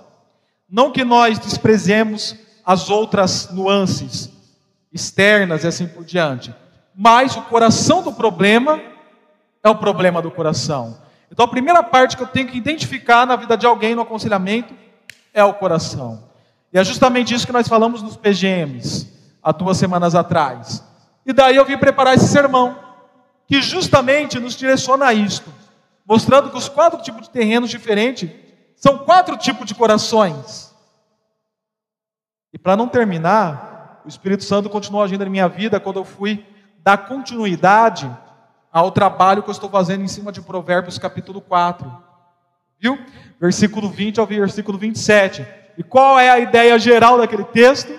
Não 0.69 0.93
que 0.93 1.03
nós 1.07 1.39
desprezemos 1.39 2.37
as 2.63 2.91
outras 2.91 3.49
nuances 3.51 4.31
externas 4.93 5.65
e 5.65 5.69
assim 5.69 5.87
por 5.87 6.05
diante, 6.05 6.55
mas 6.95 7.35
o 7.35 7.41
coração 7.41 8.03
do 8.03 8.13
problema 8.13 8.79
é 9.65 9.71
o 9.71 9.77
problema 9.77 10.21
do 10.21 10.31
coração. 10.31 10.99
Então 11.31 11.47
a 11.47 11.49
primeira 11.49 11.83
parte 11.83 12.15
que 12.15 12.23
eu 12.23 12.27
tenho 12.27 12.49
que 12.49 12.59
identificar 12.59 13.27
na 13.27 13.37
vida 13.37 13.57
de 13.57 13.65
alguém 13.65 13.95
no 13.95 14.03
aconselhamento 14.03 14.75
é 15.33 15.43
o 15.43 15.55
coração. 15.55 16.25
E 16.71 16.79
é 16.79 16.85
justamente 16.85 17.33
isso 17.33 17.47
que 17.47 17.55
nós 17.55 17.67
falamos 17.67 18.03
nos 18.03 18.19
PGMs 18.19 19.11
há 19.43 19.51
duas 19.51 19.79
semanas 19.79 20.15
atrás. 20.15 20.85
E 21.25 21.33
daí 21.33 21.57
eu 21.57 21.65
vim 21.65 21.79
preparar 21.79 22.17
esse 22.17 22.29
sermão 22.29 22.92
que 23.47 23.61
justamente 23.61 24.39
nos 24.39 24.57
direciona 24.57 25.07
a 25.07 25.15
isto, 25.15 25.53
mostrando 26.07 26.51
que 26.51 26.57
os 26.57 26.69
quatro 26.69 27.01
tipos 27.03 27.23
de 27.23 27.31
terrenos 27.31 27.71
diferentes 27.71 28.31
são 28.77 28.99
quatro 28.99 29.37
tipos 29.37 29.67
de 29.67 29.75
corações. 29.75 30.75
E 32.53 32.59
para 32.59 32.77
não 32.77 32.89
terminar, 32.89 34.03
o 34.05 34.09
Espírito 34.09 34.45
Santo 34.45 34.69
continuou 34.69 35.03
agindo 35.03 35.25
na 35.25 35.31
minha 35.31 35.49
vida 35.49 35.81
quando 35.81 35.99
eu 35.99 36.05
fui 36.05 36.45
dar 36.79 37.07
continuidade 37.07 38.11
ao 38.73 38.91
trabalho 38.91 39.43
que 39.43 39.49
eu 39.49 39.53
estou 39.53 39.71
fazendo 39.71 40.03
em 40.03 40.09
cima 40.09 40.33
de 40.33 40.41
Provérbios 40.41 40.99
capítulo 40.99 41.41
4. 41.41 41.91
Viu? 42.81 42.99
Versículo 43.41 43.89
20 43.89 44.19
ao 44.19 44.27
versículo 44.27 44.77
27. 44.77 45.47
E 45.79 45.83
qual 45.83 46.19
é 46.19 46.31
a 46.31 46.41
ideia 46.41 46.79
geral 46.79 47.19
daquele 47.19 47.45
texto? 47.45 47.93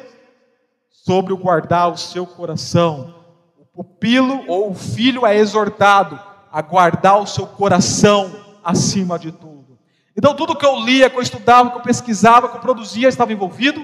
Sobre 0.90 1.34
o 1.34 1.38
guardar 1.38 1.92
o 1.92 1.98
seu 1.98 2.26
coração, 2.26 3.23
pupilo 3.74 4.46
ou 4.48 4.72
o 4.72 4.76
filho 4.76 5.26
é 5.26 5.36
exortado 5.36 6.20
a 6.52 6.62
guardar 6.62 7.20
o 7.20 7.26
seu 7.26 7.48
coração 7.48 8.32
acima 8.64 9.18
de 9.18 9.32
tudo. 9.32 9.80
Então, 10.16 10.36
tudo 10.36 10.56
que 10.56 10.66
eu 10.66 10.80
lia, 10.80 11.10
que 11.10 11.18
eu 11.18 11.22
estudava, 11.22 11.72
que 11.72 11.78
eu 11.78 11.82
pesquisava, 11.82 12.48
que 12.48 12.58
eu 12.58 12.62
produzia, 12.62 13.10
estava 13.10 13.34
envolvido 13.34 13.84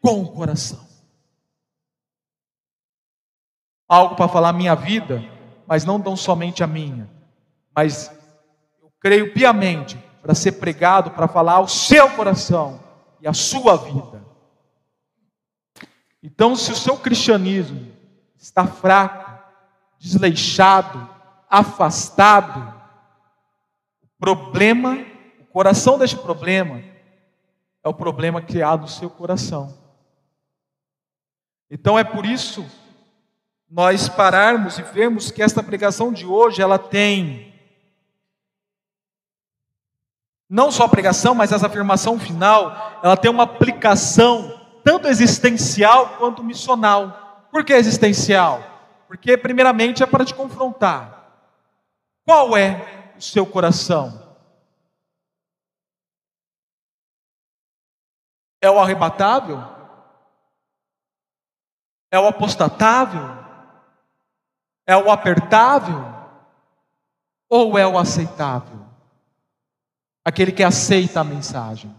com 0.00 0.22
o 0.22 0.32
coração. 0.32 0.86
Algo 3.88 4.14
para 4.14 4.28
falar 4.28 4.52
minha 4.52 4.76
vida, 4.76 5.24
mas 5.66 5.84
não 5.84 6.00
tão 6.00 6.14
somente 6.14 6.62
a 6.62 6.66
minha, 6.66 7.10
mas 7.74 8.12
eu 8.80 8.92
creio 9.00 9.34
piamente 9.34 9.98
para 10.22 10.34
ser 10.34 10.52
pregado, 10.52 11.10
para 11.10 11.26
falar 11.26 11.54
ao 11.54 11.66
seu 11.66 12.08
coração 12.10 12.80
e 13.20 13.26
a 13.26 13.32
sua 13.32 13.76
vida. 13.76 14.24
Então, 16.22 16.54
se 16.54 16.70
o 16.70 16.76
seu 16.76 16.96
cristianismo 16.96 17.97
está 18.38 18.66
fraco, 18.66 19.30
desleixado, 19.98 21.08
afastado, 21.50 22.74
o 24.02 24.08
problema, 24.18 24.98
o 25.40 25.46
coração 25.46 25.98
deste 25.98 26.16
problema, 26.16 26.82
é 27.82 27.88
o 27.88 27.94
problema 27.94 28.40
criado 28.40 28.82
no 28.82 28.88
seu 28.88 29.10
coração. 29.10 29.76
Então 31.70 31.98
é 31.98 32.04
por 32.04 32.24
isso 32.24 32.64
nós 33.70 34.08
pararmos 34.08 34.78
e 34.78 34.82
vermos 34.82 35.30
que 35.30 35.42
esta 35.42 35.62
pregação 35.62 36.12
de 36.12 36.24
hoje 36.24 36.62
ela 36.62 36.78
tem 36.78 37.48
não 40.48 40.72
só 40.72 40.84
a 40.84 40.88
pregação, 40.88 41.34
mas 41.34 41.52
essa 41.52 41.66
afirmação 41.66 42.18
final, 42.18 42.98
ela 43.02 43.18
tem 43.18 43.30
uma 43.30 43.42
aplicação 43.42 44.58
tanto 44.82 45.06
existencial 45.06 46.16
quanto 46.16 46.42
missional. 46.42 47.27
Por 47.50 47.64
que 47.64 47.72
existencial? 47.72 48.62
Porque 49.06 49.36
primeiramente 49.38 50.02
é 50.02 50.06
para 50.06 50.24
te 50.24 50.34
confrontar. 50.34 51.18
Qual 52.26 52.56
é 52.56 53.14
o 53.16 53.20
seu 53.20 53.46
coração? 53.46 54.36
É 58.60 58.70
o 58.70 58.78
arrebatável? 58.78 59.58
É 62.10 62.18
o 62.18 62.26
apostatável? 62.26 63.38
É 64.86 64.96
o 64.96 65.10
apertável? 65.10 66.04
Ou 67.48 67.78
é 67.78 67.86
o 67.86 67.98
aceitável? 67.98 68.86
Aquele 70.24 70.52
que 70.52 70.62
aceita 70.62 71.20
a 71.20 71.24
mensagem. 71.24 71.94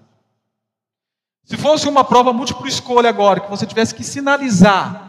Se 1.44 1.58
fosse 1.58 1.90
uma 1.90 2.04
prova 2.04 2.32
múltipla 2.32 2.68
escolha 2.68 3.10
agora, 3.10 3.40
que 3.40 3.50
você 3.50 3.66
tivesse 3.66 3.96
que 3.96 4.04
sinalizar 4.04 5.09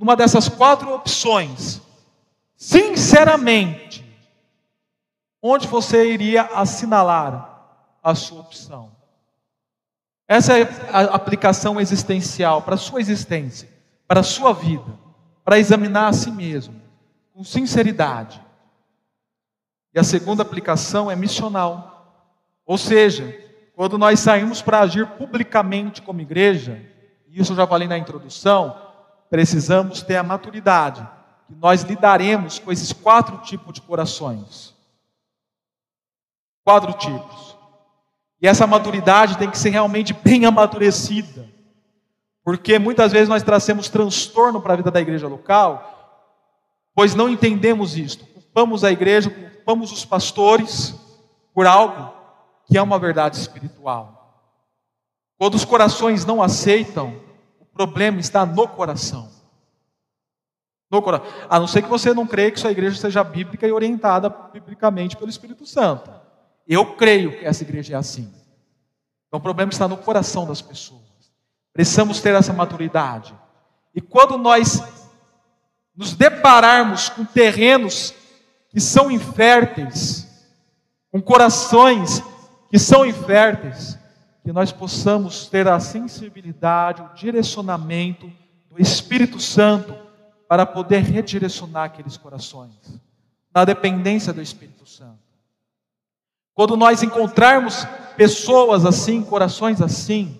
numa 0.00 0.16
dessas 0.16 0.48
quatro 0.48 0.94
opções, 0.94 1.82
sinceramente, 2.56 4.02
onde 5.42 5.68
você 5.68 6.10
iria 6.10 6.44
assinalar 6.54 7.98
a 8.02 8.14
sua 8.14 8.40
opção? 8.40 8.90
Essa 10.26 10.58
é 10.58 10.62
a 10.90 11.00
aplicação 11.14 11.78
existencial 11.78 12.62
para 12.62 12.76
a 12.76 12.78
sua 12.78 12.98
existência, 12.98 13.68
para 14.08 14.20
a 14.20 14.22
sua 14.22 14.54
vida, 14.54 14.98
para 15.44 15.58
examinar 15.58 16.08
a 16.08 16.12
si 16.14 16.30
mesmo, 16.30 16.80
com 17.34 17.44
sinceridade. 17.44 18.42
E 19.92 20.00
a 20.00 20.04
segunda 20.04 20.40
aplicação 20.40 21.10
é 21.10 21.16
missional. 21.16 22.24
Ou 22.64 22.78
seja, 22.78 23.38
quando 23.74 23.98
nós 23.98 24.18
saímos 24.18 24.62
para 24.62 24.80
agir 24.80 25.06
publicamente 25.06 26.00
como 26.00 26.22
igreja, 26.22 26.80
e 27.28 27.38
isso 27.38 27.52
eu 27.52 27.56
já 27.56 27.66
falei 27.66 27.86
na 27.86 27.98
introdução, 27.98 28.89
precisamos 29.30 30.02
ter 30.02 30.16
a 30.16 30.22
maturidade, 30.22 31.08
que 31.46 31.54
nós 31.54 31.82
lidaremos 31.82 32.58
com 32.58 32.72
esses 32.72 32.92
quatro 32.92 33.38
tipos 33.38 33.72
de 33.72 33.80
corações. 33.80 34.74
Quatro 36.64 36.92
tipos. 36.94 37.56
E 38.42 38.48
essa 38.48 38.66
maturidade 38.66 39.38
tem 39.38 39.50
que 39.50 39.58
ser 39.58 39.70
realmente 39.70 40.12
bem 40.12 40.44
amadurecida. 40.44 41.48
Porque 42.42 42.78
muitas 42.78 43.12
vezes 43.12 43.28
nós 43.28 43.42
trazemos 43.42 43.88
transtorno 43.88 44.60
para 44.60 44.72
a 44.72 44.76
vida 44.76 44.90
da 44.90 45.00
igreja 45.00 45.28
local, 45.28 46.32
pois 46.94 47.14
não 47.14 47.28
entendemos 47.28 47.96
isto. 47.96 48.26
Culpamos 48.26 48.82
a 48.82 48.90
igreja, 48.90 49.30
culpamos 49.30 49.92
os 49.92 50.04
pastores 50.04 50.94
por 51.54 51.66
algo 51.66 52.12
que 52.66 52.76
é 52.78 52.82
uma 52.82 52.98
verdade 52.98 53.36
espiritual. 53.36 54.20
Quando 55.38 55.54
os 55.54 55.64
corações 55.64 56.24
não 56.24 56.42
aceitam, 56.42 57.29
problema 57.74 58.20
está 58.20 58.44
no 58.44 58.68
coração. 58.68 59.30
No 60.90 61.00
coração. 61.02 61.26
A 61.48 61.58
não 61.58 61.66
ser 61.66 61.82
que 61.82 61.88
você 61.88 62.12
não 62.12 62.26
creia 62.26 62.50
que 62.50 62.60
sua 62.60 62.72
igreja 62.72 63.00
seja 63.00 63.22
bíblica 63.22 63.66
e 63.66 63.72
orientada 63.72 64.28
biblicamente 64.28 65.16
pelo 65.16 65.30
Espírito 65.30 65.66
Santo. 65.66 66.10
Eu 66.66 66.94
creio 66.94 67.38
que 67.38 67.44
essa 67.44 67.62
igreja 67.62 67.94
é 67.94 67.96
assim. 67.96 68.32
Então 69.28 69.38
o 69.38 69.42
problema 69.42 69.70
está 69.70 69.86
no 69.86 69.96
coração 69.96 70.46
das 70.46 70.60
pessoas. 70.60 71.02
Precisamos 71.72 72.20
ter 72.20 72.34
essa 72.34 72.52
maturidade. 72.52 73.34
E 73.94 74.00
quando 74.00 74.36
nós 74.36 74.82
nos 75.96 76.14
depararmos 76.14 77.08
com 77.08 77.24
terrenos 77.24 78.14
que 78.70 78.80
são 78.80 79.10
inférteis, 79.10 80.28
com 81.10 81.20
corações 81.20 82.22
que 82.70 82.78
são 82.78 83.04
inférteis, 83.04 83.98
que 84.42 84.52
nós 84.52 84.72
possamos 84.72 85.46
ter 85.46 85.68
a 85.68 85.78
sensibilidade, 85.78 87.02
o 87.02 87.14
direcionamento 87.14 88.30
do 88.70 88.80
Espírito 88.80 89.38
Santo 89.38 89.94
para 90.48 90.66
poder 90.66 91.02
redirecionar 91.02 91.84
aqueles 91.84 92.16
corações, 92.16 92.74
na 93.54 93.64
dependência 93.64 94.32
do 94.32 94.42
Espírito 94.42 94.86
Santo. 94.86 95.18
Quando 96.54 96.76
nós 96.76 97.02
encontrarmos 97.02 97.86
pessoas 98.16 98.84
assim, 98.84 99.22
corações 99.22 99.80
assim, 99.80 100.38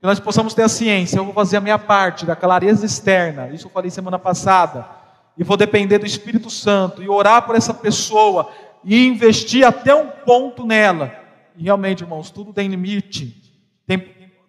que 0.00 0.06
nós 0.06 0.18
possamos 0.18 0.54
ter 0.54 0.62
a 0.62 0.68
ciência, 0.68 1.18
eu 1.18 1.24
vou 1.24 1.34
fazer 1.34 1.58
a 1.58 1.60
minha 1.60 1.78
parte 1.78 2.26
da 2.26 2.34
clareza 2.34 2.84
externa, 2.84 3.48
isso 3.50 3.66
eu 3.66 3.70
falei 3.70 3.90
semana 3.90 4.18
passada, 4.18 4.88
e 5.36 5.44
vou 5.44 5.56
depender 5.56 5.98
do 5.98 6.06
Espírito 6.06 6.50
Santo 6.50 7.02
e 7.02 7.08
orar 7.08 7.42
por 7.42 7.54
essa 7.54 7.72
pessoa 7.72 8.50
e 8.84 9.06
investir 9.06 9.64
até 9.64 9.94
um 9.94 10.08
ponto 10.08 10.66
nela. 10.66 11.21
Realmente, 11.56 12.02
irmãos, 12.02 12.30
tudo 12.30 12.52
tem 12.52 12.68
limite. 12.68 13.52
Tem, 13.86 13.98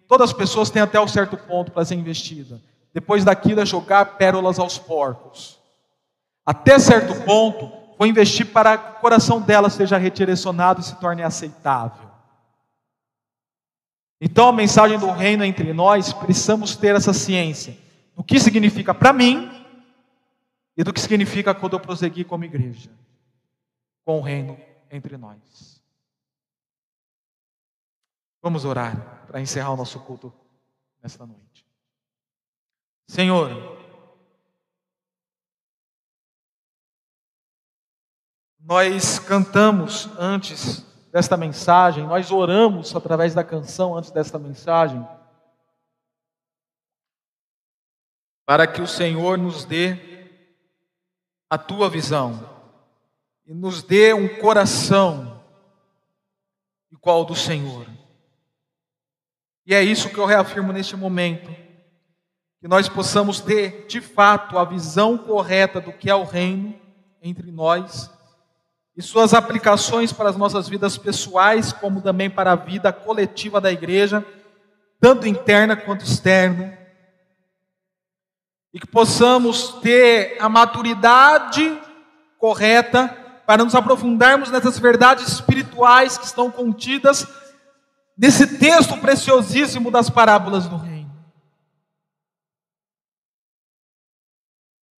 todas 0.08 0.30
as 0.30 0.36
pessoas 0.36 0.70
têm 0.70 0.82
até 0.82 1.00
um 1.00 1.08
certo 1.08 1.36
ponto 1.36 1.72
para 1.72 1.84
ser 1.84 1.94
investida. 1.94 2.60
Depois 2.92 3.24
daquilo 3.24 3.60
é 3.60 3.66
jogar 3.66 4.16
pérolas 4.16 4.58
aos 4.58 4.78
porcos. 4.78 5.58
Até 6.46 6.78
certo 6.78 7.24
ponto, 7.24 7.72
vou 7.98 8.06
investir 8.06 8.46
para 8.46 8.76
que 8.76 8.98
o 8.98 9.00
coração 9.00 9.40
dela 9.40 9.70
seja 9.70 9.96
redirecionado 9.96 10.80
e 10.80 10.84
se 10.84 10.94
torne 11.00 11.22
aceitável. 11.22 12.10
Então, 14.20 14.48
a 14.48 14.52
mensagem 14.52 14.98
do 14.98 15.10
reino 15.10 15.44
entre 15.44 15.72
nós, 15.72 16.12
precisamos 16.12 16.76
ter 16.76 16.94
essa 16.94 17.12
ciência 17.12 17.76
do 18.16 18.22
que 18.22 18.38
significa 18.38 18.94
para 18.94 19.12
mim 19.12 19.50
e 20.76 20.84
do 20.84 20.92
que 20.92 21.00
significa 21.00 21.54
quando 21.54 21.74
eu 21.74 21.80
prosseguir 21.80 22.26
como 22.26 22.44
igreja, 22.44 22.90
com 24.04 24.18
o 24.18 24.22
reino 24.22 24.56
entre 24.90 25.16
nós. 25.16 25.73
Vamos 28.44 28.66
orar 28.66 29.24
para 29.26 29.40
encerrar 29.40 29.72
o 29.72 29.76
nosso 29.76 29.98
culto 30.00 30.30
nesta 31.02 31.24
noite. 31.24 31.66
Senhor, 33.08 33.74
Nós 38.60 39.18
cantamos 39.18 40.08
antes 40.18 40.86
desta 41.12 41.36
mensagem, 41.36 42.06
nós 42.06 42.30
oramos 42.30 42.96
através 42.96 43.34
da 43.34 43.44
canção 43.44 43.94
antes 43.94 44.10
desta 44.10 44.38
mensagem, 44.38 45.06
para 48.46 48.66
que 48.66 48.80
o 48.80 48.86
Senhor 48.86 49.36
nos 49.36 49.66
dê 49.66 49.98
a 51.50 51.58
tua 51.58 51.90
visão 51.90 52.40
e 53.44 53.52
nos 53.52 53.82
dê 53.82 54.14
um 54.14 54.40
coração 54.40 55.44
igual 56.90 57.18
ao 57.18 57.24
do 57.26 57.34
Senhor. 57.34 57.93
E 59.66 59.74
é 59.74 59.82
isso 59.82 60.10
que 60.10 60.18
eu 60.18 60.26
reafirmo 60.26 60.72
neste 60.72 60.96
momento, 60.96 61.50
que 62.60 62.68
nós 62.68 62.88
possamos 62.88 63.40
ter 63.40 63.86
de 63.86 64.00
fato 64.00 64.58
a 64.58 64.64
visão 64.64 65.16
correta 65.16 65.80
do 65.80 65.92
que 65.92 66.10
é 66.10 66.14
o 66.14 66.24
reino 66.24 66.74
entre 67.22 67.50
nós 67.50 68.10
e 68.96 69.02
suas 69.02 69.34
aplicações 69.34 70.12
para 70.12 70.28
as 70.28 70.36
nossas 70.36 70.68
vidas 70.68 70.96
pessoais, 70.96 71.72
como 71.72 72.00
também 72.00 72.30
para 72.30 72.52
a 72.52 72.56
vida 72.56 72.92
coletiva 72.92 73.60
da 73.60 73.72
igreja, 73.72 74.24
tanto 75.00 75.26
interna 75.26 75.74
quanto 75.74 76.04
externa. 76.04 76.78
E 78.72 78.78
que 78.78 78.86
possamos 78.86 79.80
ter 79.80 80.36
a 80.40 80.48
maturidade 80.48 81.76
correta 82.38 83.08
para 83.46 83.64
nos 83.64 83.74
aprofundarmos 83.74 84.50
nessas 84.50 84.78
verdades 84.78 85.26
espirituais 85.28 86.16
que 86.16 86.24
estão 86.24 86.50
contidas 86.50 87.26
nesse 88.16 88.58
texto 88.58 88.96
preciosíssimo 88.98 89.90
das 89.90 90.08
parábolas 90.08 90.68
do 90.68 90.76
reino. 90.76 91.12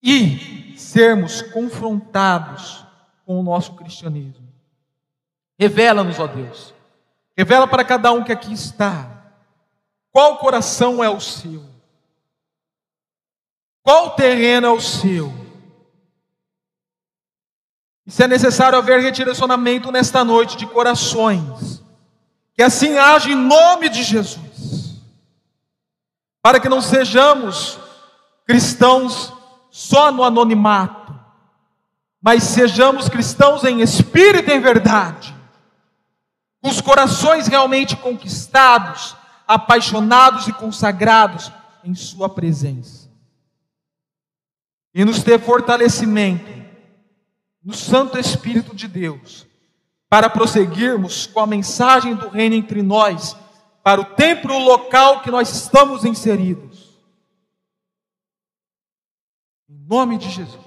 E 0.03 0.75
sermos 0.77 1.43
confrontados 1.43 2.85
com 3.25 3.41
o 3.41 3.43
nosso 3.43 3.75
cristianismo. 3.75 4.47
Revela-nos, 5.59 6.19
ó 6.21 6.27
Deus. 6.27 6.75
Revela 7.37 7.67
para 7.67 7.85
cada 7.85 8.13
um 8.13 8.23
que 8.23 8.33
aqui 8.33 8.53
está. 8.53 9.33
Qual 10.13 10.39
coração 10.39 11.03
é 11.03 11.11
o 11.11 11.21
seu? 11.21 11.65
Qual 13.83 14.15
terreno 14.15 14.67
é 14.67 14.71
o 14.71 14.81
seu? 14.81 15.33
E 18.07 18.11
se 18.11 18.23
é 18.23 18.29
necessário 18.29 18.79
haver 18.79 19.01
redirecionamento 19.01 19.91
nesta 19.91 20.25
noite 20.25 20.57
de 20.57 20.67
corações, 20.67 21.76
que 22.57 22.63
assim 22.63 22.97
haja 22.97 23.29
em 23.29 23.35
nome 23.35 23.91
de 23.91 24.03
Jesus, 24.03 25.03
para 26.43 26.59
que 26.59 26.69
não 26.69 26.81
sejamos 26.81 27.79
cristãos 28.47 29.33
só 29.71 30.11
no 30.11 30.25
anonimato, 30.25 31.15
mas 32.23 32.43
sejamos 32.45 33.11
cristãos 33.11 33.63
em 33.63 33.83
espírito 33.83 34.51
e 34.51 34.55
em 34.55 34.61
verdade, 34.61 35.37
com 36.63 36.71
os 36.71 36.81
corações 36.81 37.47
realmente 37.47 37.95
conquistados, 37.95 39.15
apaixonados 39.47 40.49
e 40.49 40.53
consagrados 40.53 41.53
em 41.85 41.95
Sua 41.95 42.29
presença. 42.29 43.11
E 44.95 45.05
nos 45.05 45.23
dê 45.23 45.39
fortalecimento 45.39 46.51
no 47.63 47.75
Santo 47.75 48.19
Espírito 48.19 48.75
de 48.75 48.89
Deus, 48.89 49.47
para 50.09 50.31
prosseguirmos 50.31 51.27
com 51.27 51.41
a 51.41 51.47
mensagem 51.47 52.15
do 52.15 52.29
reino 52.29 52.55
entre 52.55 52.83
nós, 52.83 53.37
para 53.83 54.01
o 54.01 54.05
templo 54.05 54.57
local 54.59 55.23
que 55.23 55.31
nós 55.31 55.51
estamos 55.51 56.05
inseridos. 56.05 56.97
Em 59.69 59.79
nome 59.89 60.19
de 60.19 60.31
Jesus. 60.31 60.65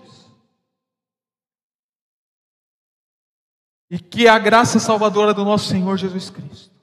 E 3.89 3.97
que 3.97 4.27
a 4.27 4.37
graça 4.37 4.79
salvadora 4.79 5.33
do 5.33 5.43
nosso 5.43 5.67
Senhor 5.67 5.97
Jesus 5.97 6.29
Cristo, 6.29 6.75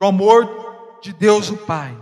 o 0.00 0.06
amor 0.06 0.98
de 1.02 1.12
Deus 1.12 1.50
o 1.50 1.56
Pai, 1.56 1.96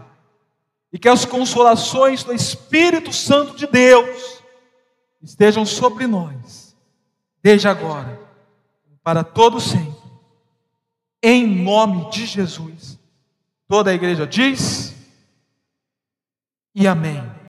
e 0.93 0.99
que 0.99 1.09
as 1.09 1.25
consolações 1.25 2.23
do 2.23 2.33
Espírito 2.33 3.13
Santo 3.13 3.57
de 3.57 3.67
Deus 3.67 4.43
estejam 5.23 5.65
sobre 5.65 6.07
nós, 6.07 6.77
desde 7.43 7.67
agora, 7.67 8.24
para 9.05 9.23
todo 9.23 9.61
sempre, 9.61 9.95
em 11.23 11.47
nome 11.63 12.11
de 12.11 12.25
Jesus. 12.25 12.99
Toda 13.69 13.91
a 13.91 13.95
igreja 13.95 14.27
diz: 14.27 14.97
e 16.75 16.89
amém. 16.89 17.23